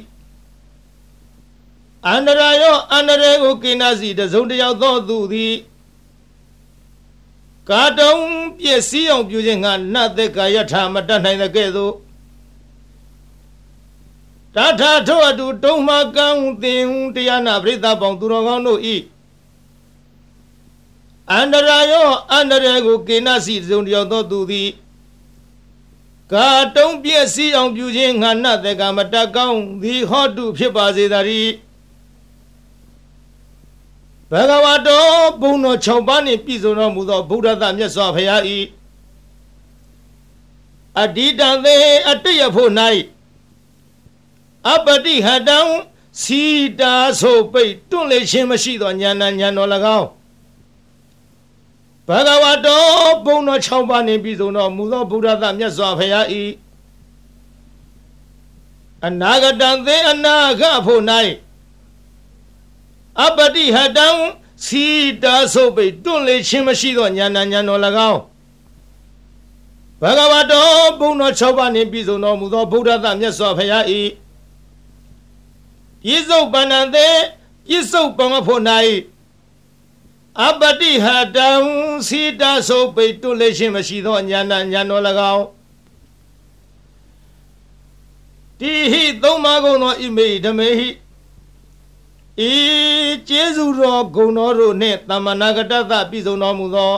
[2.08, 5.54] အန္တရာယောအန္တရေကိုကိနာစီတစုံတယောက်သောသူသည်
[7.68, 8.14] ကာတုံ
[8.58, 11.94] ပြည့်စည်အောင်ပြုခြင်းငါနတ်သက်ကာယထာမတတ်နိုင်တဲ့ကဲ့သို့
[14.54, 16.28] တထာထောအတူတုံးမကံ
[16.62, 18.96] သင်တရားနာပရိသတ်ပေါင်းသူတော်ကောင်းတို့ဤ
[21.32, 24.68] အန္တရာယောအန္တရေကိုကိနာစီတစုံတယောက်သောသူသည်
[26.32, 31.52] ကာတုံးပြည့်စည်အောင်ပြုခြင်းငါနတ်သက်ကာမတတ်ကောင်းသည်ဟောတုဖြစ်ပါစေတည်း
[34.30, 35.04] ဘဂဝတော
[35.40, 38.42] ဘုံတော်6ပါးနှင့်ပြည့်စုံတော်မူသောဗုဒ္ဓသမြတ်စွာဘုရား၏
[41.00, 41.74] အတ္တိတံသေ
[42.08, 42.70] အတ္တယဖို့၌
[44.72, 45.58] အပတိဟတံ
[46.22, 46.42] စီ
[46.80, 49.68] တာဆိုပိတ်တွန့်လေခြင်းမရှိသောဉာဏ်ဉာဏ်တော်၎
[49.98, 50.08] င်း
[52.08, 52.84] ဘဂဝတော
[53.24, 56.26] ဘုံတော်6ပါးနှင့်ပြည့်စုံတော်မူသောဗုဒ္ဓသမြတ်စွာဘုရား၏
[59.06, 61.02] အနာဂတံသေအနာဂဖို့၌
[63.24, 64.08] အပတိဟတံ
[64.66, 64.84] စီ
[65.22, 67.80] တာဆုပ်ပိတွန့်လေခြင်းမရှိသောဉာဏ်ဉာဏ်တော်၎
[68.10, 68.20] င်း
[70.02, 70.66] ဘဂဝတော
[71.00, 73.84] ဘုံတော်6ပါးနှင့်ပြည့်စုံတော်မူသောဗုဒ္ဓသမြတ်စွာဘုရား၏
[76.04, 77.08] ပြစ္ဆုတ်ပန္နသေ
[77.68, 78.62] ပြစ္ဆုတ်ပံဖို့၌
[80.40, 81.06] အပတိဟ
[81.36, 81.48] တံ
[82.08, 85.02] စီတာဆုပ်ပိတွန့်လေခြင်းမရှိသောဉာဏ်ဉာဏ်တော်၎
[85.34, 85.46] င်း
[88.60, 90.88] တိဟိသုံးပါးကုန်သောဣမေဓမေဟိ
[92.48, 92.52] ဤ
[93.28, 96.94] ကျေးဇူးတော်ဂုဏ်တော်တို့နှင့်တမ္မနာကတ္တသပြည့်စုံတော်မူသော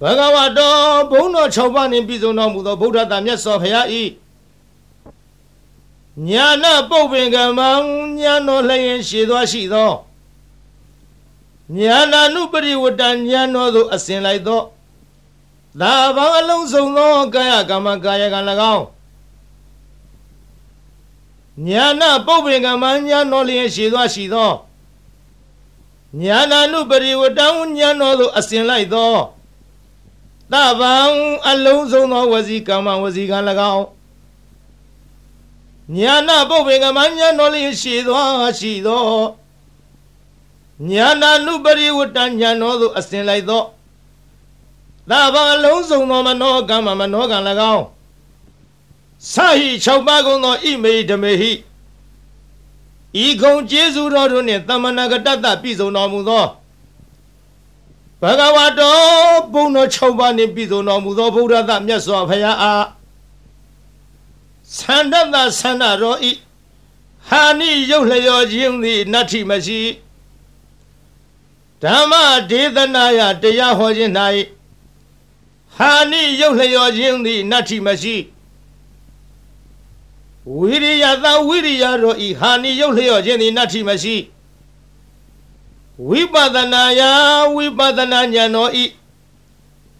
[0.00, 0.74] ဘဂဝတော
[1.10, 4.04] ဘုန်းတော်6ပါးနှင့်ပြည့်စုံတော်မူသောဗုဒ္ဓတာမြတ်စွာဘုရားဤ
[6.28, 7.70] ညာနာပုပ္ပင်ကမံ
[8.20, 9.92] ညာတော်လျင်ရှည်သောရှိသော
[11.76, 14.62] ညာနာနုပရိဝတ္တညာတော်သို့အစဉ်လိုက်သော
[15.80, 18.40] သာဘာအလုံးစုံသောကာယကမ္မကာယကံ၎
[18.74, 18.84] င်း
[21.66, 24.52] ညာနာပုပ္ပင်ကမညာတော်လျင်ရှိသောရှိသော
[26.20, 27.46] ညာနာနုပရိဝတံ
[27.76, 29.14] ညာတော်သို့အစဉ်လိုက်သော
[30.52, 30.94] သဗံ
[31.48, 33.38] အလုံးစုံသောဝစီကမ္မဝစီကံ၎
[33.74, 33.86] င်း
[35.96, 38.22] ညာနာပုပ္ပင်ကမညာတော်လျင်ရှိသော
[38.58, 39.02] ရှိသော
[40.86, 43.62] ညာနာနုပရိဝတံညာတော်သို့အစဉ်လိုက်သော
[45.10, 47.38] သဗံအလုံးစုံသောမနောကမ္မမနောကံ၎
[47.74, 47.84] င်း
[49.32, 51.52] ဆဟိ6ပါးကုန်သောဣမေဓမေဟိ
[53.24, 56.44] ဤကုံကျေးဇူးတော်တို့နှင့်တမနာကတ္တပြည့်စုံတော်မူသော
[58.22, 58.98] ဘဂဝတော
[59.52, 62.84] ဘုံတော်6ပါးနှင့်ပြည့်စုံတော်မူသောဗုဒ္ဓသမြတ်စွာဘုရားအား
[64.78, 65.36] သန္တတသ
[65.68, 66.30] န္တရောဤ
[67.28, 69.80] ဟာနိရုပ်လျော်ခြင်းသည်နတ္ထိမရှိ
[71.82, 72.12] ဓမ္မ
[72.50, 74.12] ဒေသနာယတရားဟောခြင်း၌
[75.76, 78.16] ဟာနိရုပ်လျော်ခြင်းသည်နတ္ထိမရှိ
[80.56, 84.16] ဝိရိယသာဝိရိယတို့ဤဟာနိယုတ်လျော့ခြင်းသည်နတ္ထိမရှိ
[86.08, 87.00] ဝိပဿနာယ
[87.54, 88.84] ဝိပဿနာဉာဏ်တော်ဤ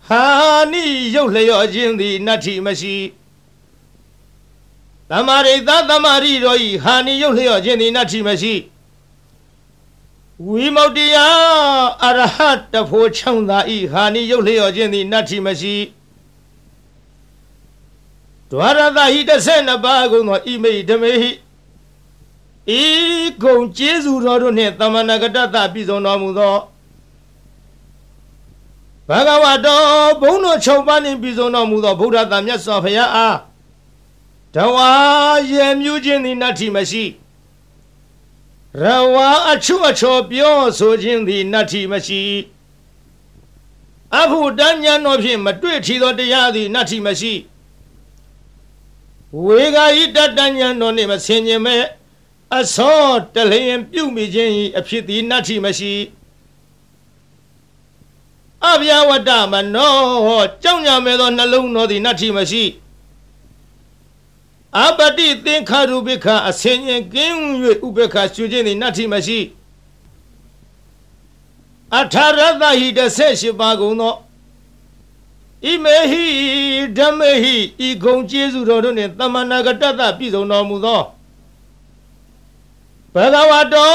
[0.08, 0.24] ဟာ
[0.72, 2.96] နိယုတ်လျော့ခြင်းသည်နတ္ထိမရှိ
[5.10, 8.54] တမာရိသတမာရိတော်ဤဟာနိယုတ်လျော့ခြင်းသည်နတ္ထိမရှိ
[10.46, 11.16] ဝိမု ക്തി ယ
[12.04, 12.38] အရဟ
[12.72, 15.76] တဖို့ချောင်းသာဤဟာနိယုတ်လျော့ခြင်းသည်နတ္ထိမရှိ
[18.50, 21.30] ဒွါရသဟိတဆေနပါကုံသောဣမိဓမေဟိ
[22.80, 22.82] ဤ
[23.44, 26.56] ကုံကျေးဇူးတော်တို့နှင့်သမဏဂတတပြည်စုံတော်မူသော
[29.08, 29.80] ဘဂဝတော
[30.20, 33.36] ဘုန်းတော်၆ပါးနှင့်ပြည်စုံတော်မူသောဗုဒ္ဓသာမြတ်စွာဘုရားအား
[34.54, 34.90] တဝါ
[35.50, 37.04] ရေမြူးခြင်းသည်နတ္ထိမရှိ
[38.76, 42.22] ရဝါအချွတ်အချော်ပြောဆိုခြင်းသည်နတ်ထီမရှိ
[44.20, 47.32] အဖုတဉ္ဇဏ်တော်ဖြင့်မတွေ့ထီသောတရားသည်နတ်ထီမရှိ
[49.44, 51.82] ဝေဂာယိတတဉ္ဇဏ်တော်နှင့်မဆင်ခြင်မဲ့
[52.56, 53.02] အသော
[53.34, 55.92] တလျင်ပြုမိခြင်း၏အဖြစ်သည်နတ်ထီမရှိ
[58.66, 59.96] အဗျာဝတ္တမနော
[60.62, 62.62] ကြောင့်ညာမဲ့သောနှလုံးတော်သည်နတ်ထီမရှိ
[64.76, 67.38] အပတိသင်္ခါရုပိခအစင်ရင်ကင်း၍
[67.86, 69.38] ဥပေက္ခရှုခြင်းသည်နတ္ထိမရှိ
[71.98, 74.14] အထာရတဟိတဆက်ရှိပါကုန်သော
[75.64, 76.24] ဣမေဟိ
[76.98, 77.56] ဓမ္မေဟိ
[77.86, 79.84] ဤကုံကျေးဇူးတော်တို့နှင့်တမနာကတ္တ
[80.18, 81.02] ပြည့်စုံတော်မူသော
[83.14, 83.92] ဘဂဝတော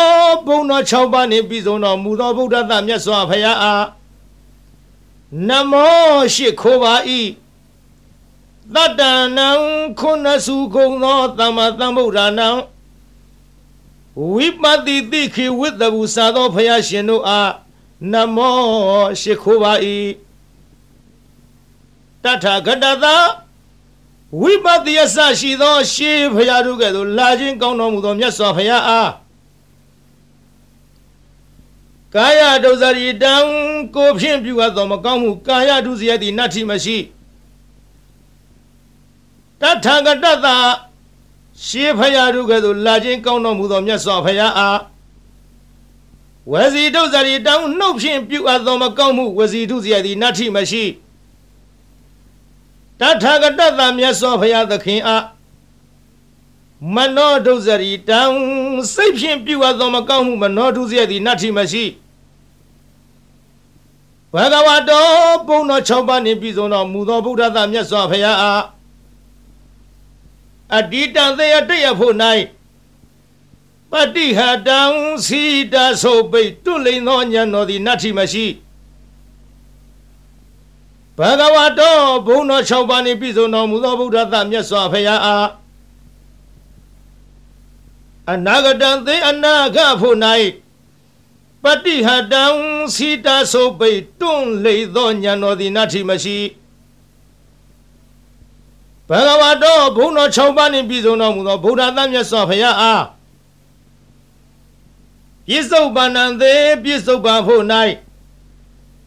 [0.47, 3.85] ဘုံတော်၆ပါးနှင့်ပြည့်စုံတော်မူသောဗုဒ္ဓသမြတ်စွာဘုရားအား
[5.47, 6.93] နမောရှိခိုးပါ၏
[8.71, 9.01] တတ္တ
[9.37, 9.49] နံ
[9.99, 12.47] ခုနစုကုံသောသမ္မာသမ္ဗုဒ္ဓနာ
[14.33, 17.51] ဝိပတိတိခိဝိတ္တဘူစာသောဘုရားရှင်တို့အား
[18.11, 18.55] နမော
[19.21, 19.73] ရှိခိုးပါ၏
[22.23, 23.15] တထာဂတသာ
[24.41, 29.11] ဝိပတိယဆရှိသောရှေးဘုရားတို့ကဲ့သို့လာခြင်းကောင်းတော်မူသောမြတ်စွာဘုရားအား
[32.15, 33.35] ကာယဒုစရိတံ
[33.95, 36.97] ကိုဖြင့်ပြုအပ်သောမကောင်းမှုကာယဒုစရိုက်သည်နတ္ထိမရှိ
[39.63, 40.55] တထာဂတသာ
[41.65, 44.79] ရှေးဖရာတို့ကဲ့သို့လာခြင်းကောင်းတော်မူသောမြတ်စွာဘုရားအား
[46.51, 50.83] ဝစီဒုစရိတံနှုတ်ဖြင့်ပြုအပ်သောမကောင်းမှုဝစီဒုစရိုက်သည်နတ္ထိမရှိ
[52.99, 55.23] တထာဂတသာမြတ်စွာဘုရားသခင်အား
[56.95, 58.21] မနောဒုစရိတံ
[58.93, 61.85] စိတ်ဖြင့်ပြုအပ်သောမကောင်းမှုမနောဒုစရိုက်သည်နတ္ထိမရှိ
[64.33, 65.05] ဘဂဝတော
[65.47, 68.61] ဘုံတော်၆ပါးနှင့်ပြည်စုံတော်မူသောဗုဒ္ဓသာမြတ်စွာဘုရားအား
[70.75, 72.15] အတ္တိတံသေယတရဖို့၌
[73.91, 74.81] ပတိဟတံ
[75.25, 75.43] စီ
[75.73, 78.45] တဆိုပိတ်တွလိန်သောဉာဏ်တော်သည်နတ္ထိမရှိ
[81.17, 81.97] ဘဂဝတော
[82.27, 85.47] ဘုံတော်၆ပါးနှင့်ပြည်စုံတော်မူသောဗုဒ္ဓသာမြတ်စွာဘုရားအား
[88.31, 90.17] အနာဂတံသေအနာဂဖို့၌
[91.63, 92.43] ပတိဟတံ
[92.95, 96.37] စီတာဆိုပိတ်တွန့်လေသောဉာဏ်တော်သည်နတ္ထိမရှိ
[99.09, 103.03] ဘဂဝါတော်ဘုန်းတော်၆ပါးနှင့်ပြည့်စုံတော်မူသောဗုဒ္ဓသမြတ်စွာဘုရားအား
[105.47, 107.63] ပြစ္ဆုတ်ပန္နံသေးပြစ္ဆုတ်ပါဖို့၌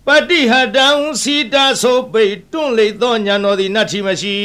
[0.06, 0.86] ပတိဟတံ
[1.22, 4.36] စီတာဆိုပိတ်တွန့်လေသောဉာဏ်တော်သည်နတ္ထိမရှိ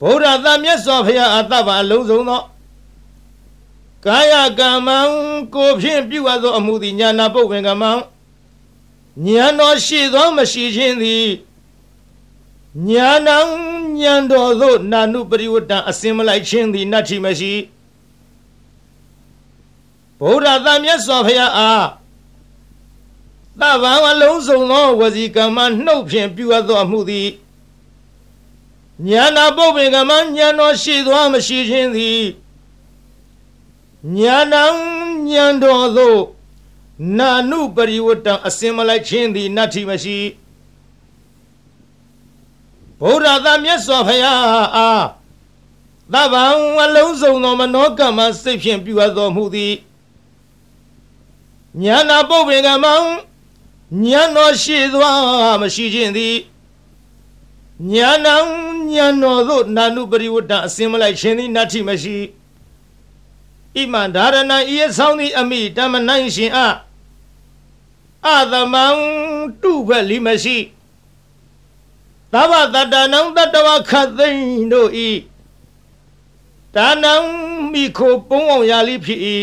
[0.00, 2.42] ဗုဒ္ဓသမြတ်စွာဘုရားအတ္တပါအလုံးစုံသော
[4.06, 4.98] ကာယကမ္မံ
[5.54, 7.90] ကိုဖြင့်ပြုအပ်သောအမှုသည်ညာနာပုတ်ဝင်ကမ္မံ
[9.26, 11.26] ဉာဏ်တော်ရှိသောမရှိခြင်းသည်
[12.88, 13.38] ညာနံ
[14.00, 17.52] ဉာဏ်တော်သို့နာနုပရိဝတ္တအစင်မလိုက်ခြင်းသည်နတ္ထိမရှိ
[20.20, 21.86] ဗုဒ္ဓသာမြတ်စွာဘုရားအား
[23.60, 27.28] သဗ္ဗံအလုံးစုံသောဝစီကမ္မနှုတ်ဖြင့်ပြုအပ်သောအမှုသည်
[29.06, 32.22] ညာနာပုတ်ပင်ကမ္မဉာဏ်တော်ရှိသောမရှိခြင်းသည်
[34.16, 34.64] ညာနံ
[35.30, 36.20] ဉာဏ်တော်သို့
[37.18, 40.18] နာနုပရိဝတ္တအစင်မလိုက်ခြင်းသည်နတ္ထိမရှိ
[43.02, 44.40] ဗုဒ္ဓသာမြတ်စွာဘုရား
[44.76, 45.04] အား
[46.12, 46.44] သဗ္ဗံ
[46.82, 49.74] အလုံးစုံသောမနောကမ္မစိတ်ဖြင့်ပြုအပ်တော်မူသည်
[51.82, 52.94] ညာနာပုပ္ပေကမံ
[54.04, 56.36] ဉာဏ်တော်ရှိသွားမရှိခြင်းသည်
[57.92, 58.36] ညာနံ
[58.94, 62.16] ဉာဏ်တော်သို့နာနုပရိဝတ္တအစင်မလိုက်ခြင်းသည်နတ္ထိမရှိ
[63.76, 66.60] ဣမံဒါရဏဤအဆောင်သည်အမိတမနိုင်ရှင်အ
[68.26, 68.86] အသမံ
[69.62, 70.56] တုဖက်လီမရှိ
[72.32, 75.10] သဗ္ဗတတနံတတဝခသိမ့်တို့ဤ
[76.74, 77.14] ဒါနံ
[77.72, 79.20] မိခိုပုံအောင်ရာလိဖြစ်၏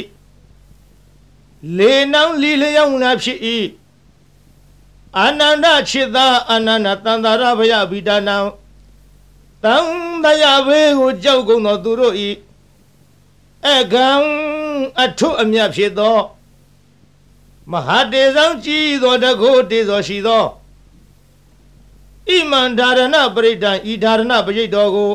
[1.78, 3.40] လေနံလီလျောင်းလာဖြစ်၏
[5.18, 8.38] အာနန္ဒချစ်သာအာနန္ဒတန္တာရဘယဗိဒါနံ
[9.64, 9.76] တံ
[10.24, 12.30] တယဘေကိုကြောက်ကုန်သောသူတို့ဤ
[13.68, 14.10] အကံ
[15.02, 16.18] အထုအမြတ်ဖြစ်သော
[17.72, 20.46] မဟာတေဇံကြည်သောတကုတေဇောရှိသော
[22.28, 25.14] ဣမန္ဓာရဏပရိဒံဤဓာရဏပရိတ်တော်ကို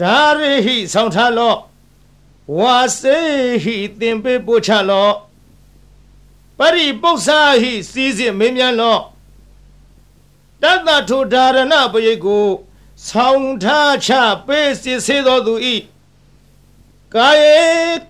[0.00, 1.58] ဒါရိဟိဆောင်ထားလော့
[2.58, 3.18] ဝါစေ
[3.64, 5.14] ဟိသင်ပေးပို့ချလော့
[6.58, 9.00] ပရိပု္ပ္ပာဟိစီစဉ်မင်းမြန်းလော့
[10.62, 12.46] တတ္တထုဒါရဏပရိတ်ကို
[13.06, 14.10] ဆောင်ထားချ
[14.46, 15.76] ပေးစစ်ဆေးတော်သူဤ
[17.14, 17.58] ကာယေ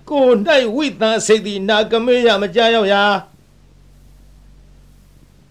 [0.09, 0.27] ကို၌
[0.75, 3.03] ဝိတံစိတ်သည်နာကမေယမကြရောက်ရာ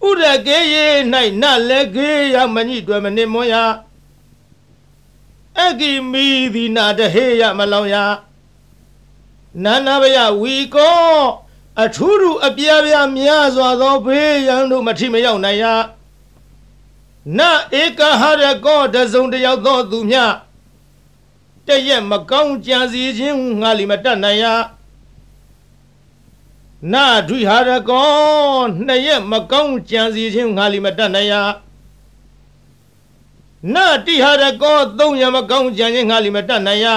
[0.07, 0.85] ဥရကေယေ၌
[1.41, 3.65] နလည်းကေယမညိတွယ်မနစ်မွန်ရာ
[5.65, 8.05] အဂိမီသည်နာတဟေယမလောင်ရာ
[9.63, 11.21] နာနာဘယဝီကော
[11.83, 15.73] အထူးထူအပြားပြားများစွာသောဘေးရန်တို့မထိမရောက်နိုင်ရာ
[17.37, 17.39] န
[17.81, 20.17] ဧကဟရကောတစုံတယောက်သောသူမြ
[21.67, 24.53] တရက်မကောင်းကြံစီခြင်းငါလီမတတ်နိုင်ရာ
[26.93, 28.07] နာဒွိဟာရကော
[28.85, 31.41] နှစ်ရက်မကောင်းကြံစီခြင်းငါလီမတတ်နိုင်ရာ
[33.73, 36.95] နာတိဟာရကောသုံးရက်မကောင်းကြံခြင်းငါလီမတတ်နိုင်ရာ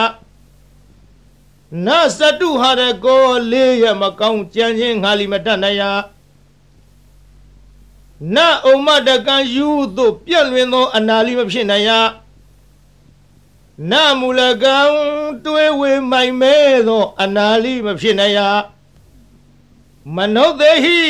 [1.86, 5.90] နာစတုဟာရကောလေးရက်မကောင်းကြံခြင်းငါလီမတတ်နိုင်ရာ
[8.34, 12.00] နအုံမတကံယူသို့ပြက်လွင်သော အနာလီမဖြစ်နိုင်ရာ
[13.90, 14.76] နမူလကံ
[15.44, 16.54] တွေးဝေမိုင်မဲ
[16.88, 18.48] သော အနာလီမဖြစ်နိုင်ရာ
[20.16, 21.00] မနုဿေဟိ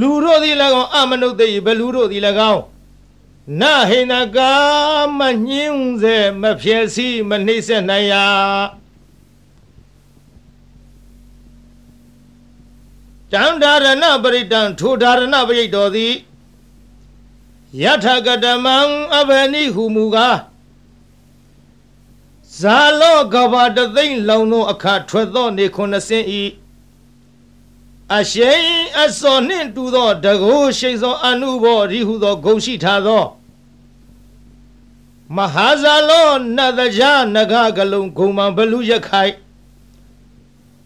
[0.00, 2.62] လူတို့သည်၎င်းအမနုဿေဟိဘလူတို့သည်၎င်း
[3.60, 4.52] နဟိနကာ
[5.18, 8.26] မညင်းစေမဖြစ်စီမနှိမ့်ဆက်နိုင်ရာ
[13.32, 16.14] တံဒါရဏပရိတံထိုဒါရဏပရိတ်တော်သည်
[17.82, 18.76] ယထကတမံ
[19.16, 20.38] အဘနိဟုမူကား
[22.58, 26.42] ဇာလောကဘာတသိမ့်လောင်သောအခါထွက်သောနေခုနှစ်စင်းဤ
[28.18, 28.66] အရှိန်
[29.02, 33.24] အစောနှင့်တူသောတကိုးရှိန်သောအနုဘောရိဟုသောဂုံရှိထားသော
[35.36, 39.34] မဟာဇာလောနတ်တကြားနဂကလုံးဂုံမံဘလူရခိုင်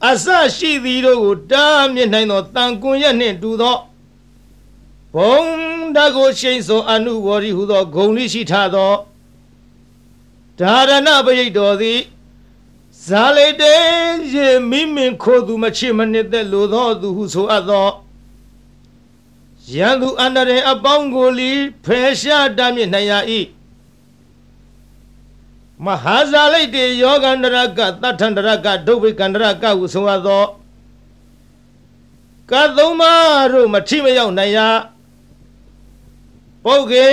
[0.09, 3.77] အစရှိသည်တို့ကိုတားမြစ်နိုင်သောတန်ကွန်ရက်နှင့်တူသော
[5.15, 5.41] ဘုံ
[5.97, 8.93] တကိုရှိန်သောအနုဝရီဟုသောဂုံလိရှိထားသော
[10.59, 12.01] ဒါရဏပရိတ်တော်သည်
[13.03, 13.75] ဇာလေတေ
[14.33, 17.89] ရေမိမင်ခိုသူမချစ်မနစ်သက်လိုသောသူဟုဆိုအပ်သော
[19.75, 21.53] ရန်သူအန္တရာယ်အပေါင်းကိုလီ
[21.85, 23.13] ဖယ်ရှားတမ်းမြစ်နိုင်ရ၏
[25.85, 30.45] မဟာဇာလိတ်တေယောဂန္တရကတထန္တရကဒုဗ္ဗေကန္တရကဟုဆိုအပ်သော
[32.51, 34.59] ကသုံးပါးတို့မထိမရောက်နိုင်ရ
[36.65, 37.05] ပုဂ္ဂေ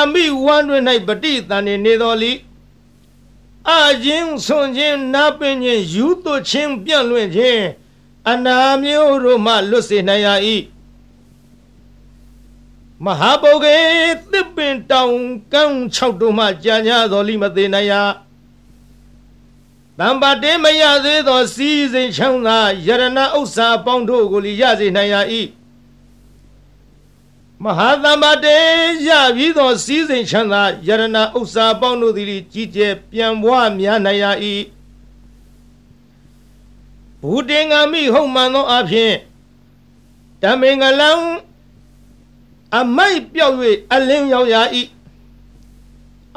[0.00, 2.32] အမိဝမ်းတွင်၌ပဋိသန္ဓေနေတော်လီ
[3.70, 7.62] အချင်းဆွန်ခြင်းနာပင်ခြင်းယူသွခြင်းပြန့်လွင့်ခြင်း
[8.30, 10.28] အနာမျိုးတို့မှလွတ်စေနိုင်ရ၏
[13.04, 13.78] မဟာပုဂ္ဂေ
[14.30, 15.14] သစ်ပင်တောင်
[15.52, 17.94] ကန်း၆တို့မှကြာညာတော်လိမသေးနိုင်ရ
[19.98, 23.04] တံပါတေမရသေးသော စီးစိမ်ချောင်းသာယရဏ
[23.38, 25.16] ဥစ္စာပေါင်းတို့ကိုလရစေနိုင်ရ၏
[27.64, 28.58] မဟာသမ္ပါတေ
[29.06, 31.02] ရပြီးသောစီးစိမ်ချမ်းသာယရဏ
[31.38, 34.26] ဥစ္စာပေါင်းတို့သည်ကြီးကျယ်ပြန်ပွားများနိုင်ရ၏
[37.20, 39.12] ဘူတင်္ဂမိဟုတ်မှန်သောအဖြစ်
[40.42, 41.10] ဓမ္မင်္ဂလံ
[42.78, 43.56] အမိုက်ပြောက်၍
[43.92, 44.56] အလင်းရောက်ရ၏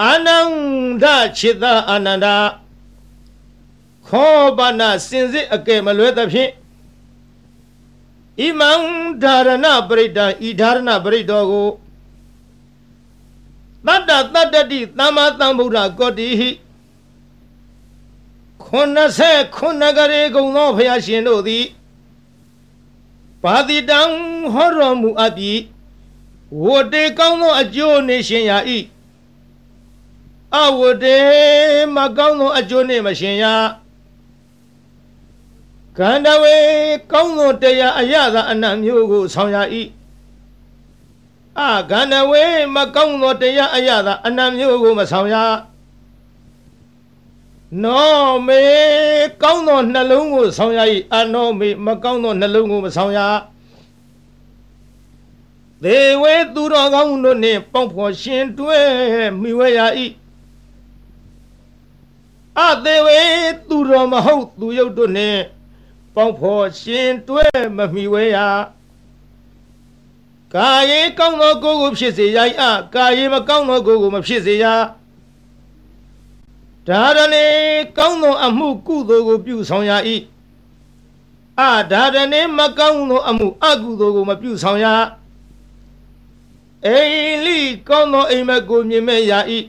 [0.04, 1.06] အာနန္ဒ
[1.38, 2.36] ခြေသာအာနန္ဒာ
[4.08, 6.50] ခောပနာစင်စစ်အကဲမလွဲသဖြင့်
[8.40, 8.72] ဣမံ
[9.24, 11.70] ဓာရဏပရိဒံဤဓာရဏပရိတောကို
[13.86, 16.50] တတ္တတတ္တတိသမ္မာသမ္ဗုဒ္ဓကောတိဟိ
[18.64, 21.66] ခုနှစ်ဆက်ခုနှစ်ကလေးကုံသောဖျားရှင်တို့သည်
[23.44, 24.00] ပါတိတံ
[24.54, 25.60] ဟောတော်မူအပ်ပြီး
[26.64, 28.80] ဝတေကောင်းသောအကျိုးနေရှင်ရာဤ
[30.64, 31.20] အဝတေ
[31.96, 33.54] မကောင်းသောအကျိုးနေမရှင်ရာ
[36.00, 36.56] ကန္တဝေ
[37.12, 39.58] ကောင်းသောတရားအရသာအနတ်မျိုးကိုဆောင်ရ၏
[41.60, 42.44] အကန္တဝေ
[42.76, 45.36] မကောင်းသောတရားအရသာအနတ်မျိုးကိုမဆောင်ရ
[47.84, 48.62] နောမေ
[49.44, 50.80] ကောင်းသောနှလုံးကိုဆောင်ရ၏
[51.16, 53.20] အနောမေမကောင်းသောနှလုံးကိုမဆောင်ရ
[55.84, 58.80] သေဝေသူတော်ကောင်းတို့နှင့်ပေါင်းဖော်ရှင်တွဲ
[59.42, 59.80] မိဝဲရ၏
[62.60, 63.20] အသေးဝေ
[63.68, 65.40] သူတော်မဟုတ်သူရုပ်တို့နှင့်
[66.20, 67.46] ပေါင်းဖော်ရှင်တွဲ
[67.78, 68.38] မမိဝဲရ
[70.54, 74.66] ကာယေကောင်းသောကိုယ်ကိုဖြစ်စေရ၏အကာယေမကောင်းသောကိုယ်ကိုမဖြစ်စေရ
[76.88, 77.46] ဒါရဏေ
[77.98, 79.92] ကောင်းသောအမှုကုသိုလ်ကိုပြုဆောင်ရ၏
[81.60, 81.62] အ
[81.92, 84.86] ဒါရဏေမကောင်းသောအမှုအကုသိုလ်ကိုမပြုဆောင်ရ
[86.86, 87.00] အိ
[87.46, 87.60] လိ
[87.90, 89.34] ကောင်းသောအိမ်မက်ကိုမြင်မဲ့ရ၏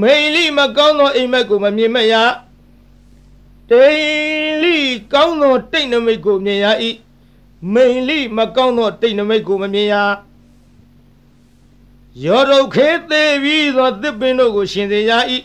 [0.00, 2.14] မိန်လိမကောင်းသောအိမ်မက်ကိုမမြင်မရ
[3.70, 4.76] တိန်လိ
[5.12, 6.66] ကောင်းသောတိတ်နမိတ်ကိုမြင်ရ၏
[7.72, 9.94] မိန်လိမကောင်းသောတိတ်နမိတ်ကိုမမြင်ရ
[12.24, 15.12] ရောဒုခေသေးပြီးသောသစ်ပင်တို့ကိုရှင်စေရ၏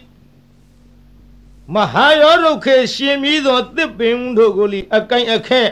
[1.73, 5.69] မဟာယောဒုခေရှင်ပြီးသောသစ်ပင်တို့ကိုလီအကိုင်အခက်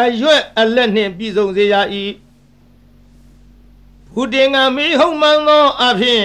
[0.00, 1.74] အရွက်အလက်နှင့်ပြည်စုံစေရ၏
[4.12, 6.22] ဘုတင်ငါမီဟုံမှန်သောအဖြစ်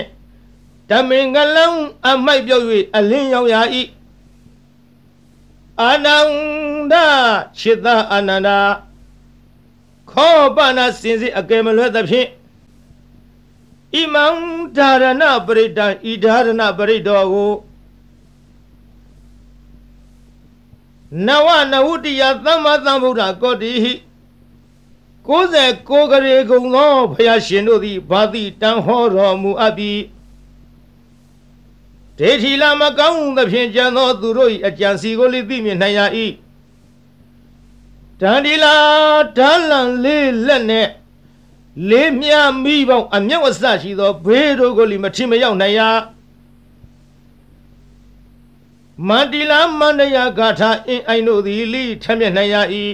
[0.90, 1.66] ဓမင်ကလံ
[2.08, 2.66] အမိုက်ပြောက်၍
[2.96, 3.56] အလင်းရောက်ရ၏
[5.82, 6.96] အာနန္ဒ
[7.60, 8.60] ခြေသာအာနန္ဒာ
[10.12, 12.28] ခောပနာစင်စစ်အကယ်မလွဲသဖြင့်
[13.94, 14.26] ဣမံ
[14.78, 17.54] ဓာရဏပရိတံဤဓာရဏပရိတော်ကို
[21.26, 23.94] နဝနဝုတ္တိယသမ္မာသမ္ဗုဒ္ဓကောတိဟိ
[25.28, 30.00] 69ကရေကုံသောဘုရားရှင်တို့သည်ဘာတိတန်ဟောတော်မူအပ်ပြီး
[32.20, 36.00] ဒေထီလာမကောင်းသဖြင့်ကြံသောသူတို့၏အကြံစီကိုလိသိမြင်နိုင်ရ၏
[38.20, 38.76] တန်ဒီလာ
[39.38, 40.88] ဓာလံလေးလက်နဲ့
[41.90, 42.32] လေးမြ
[42.64, 45.82] မိပေါင်းအမျက်အစရှိသောဘေးတို့ကိုလိမထင်မရောက်နိုင်ရ
[49.08, 52.56] မန္တိလာမန္တယာဂါထာအင်းအိုင်တို့သည်လိထမျက်နိုင်ရ၏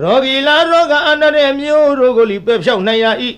[0.00, 3.06] ရောဂီလာရောဂအန္တရမျိုးတို့ကိုလိပယ်ဖြောက်နိုင်ရ၏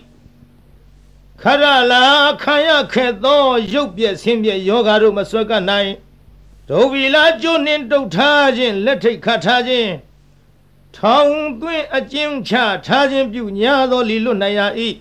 [1.42, 2.04] ခရလာ
[2.42, 5.90] ခံရခဲ့သောရုပ်ပြက်ဆင်းပြက်ယောဂါတို့မဆွဲကနိုင်
[6.68, 9.90] ဒုဗီလာကျွနှင်းတုတ်ထားခြင်းလက်ထိတ်ခတ်ထားခြင်း
[10.96, 12.52] ထောင်သွင်းအကျဉ်းချ
[12.86, 14.60] ထားခြင်းပြုညာသောလီလွတ်နိုင်ရ၏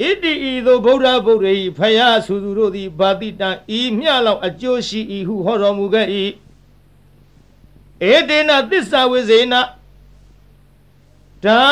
[0.00, 1.46] ဣတိဤသို့ဗုဒ္ဓဗုဒ္ဓ၏
[1.78, 6.08] ဖယားဆူသူတို့သည်ဗာတိတံဤမြလောက်အကျိုးရှိ၏ဟုဟောတော်မူခဲ့၏
[8.10, 9.54] ဧတေနသစ္စာဝိဇေန
[11.46, 11.62] ဒါ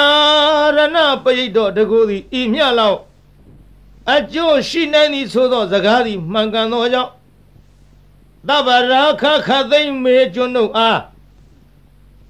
[0.77, 2.99] ရဏပရိတ်တော်တကူသည်ဤမြလောက်
[4.15, 7.13] အကျိုးရှိနိုင်သည်ဆိုသောစကားသည်မှန်ကန်သောကြောင့်
[8.49, 11.01] တဗ္ဗရာခခသိမ့်မေကျွန်းတို့အား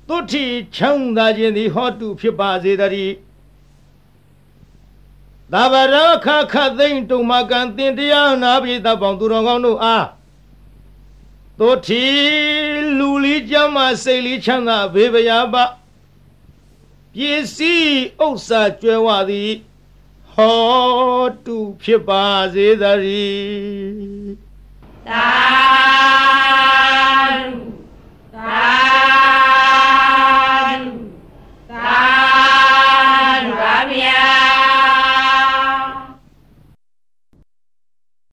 [0.08, 3.14] တုထိချမ်းသာခြင်းသည်ဟောတုဖြစ်ပါစေတည်း
[5.52, 10.06] သဗ္ဗရာခခသိမ့်တုံမကံတင်တရားနာပိသပေါင်းသူတော်ကောင်းတို့အား
[11.58, 12.04] တုထိ
[12.98, 15.64] လူလီကြမ်းမှစိတ်လီချမ်းသာဘေးပရာပါ
[17.14, 19.52] ပစ္စည်းဥစ္စာကျွဲဝသည်
[20.32, 24.34] ဟောတုဖြစ်ပါစေသတည်း
[25.08, 25.26] သာ
[27.32, 27.60] ဓု
[28.34, 29.31] သာ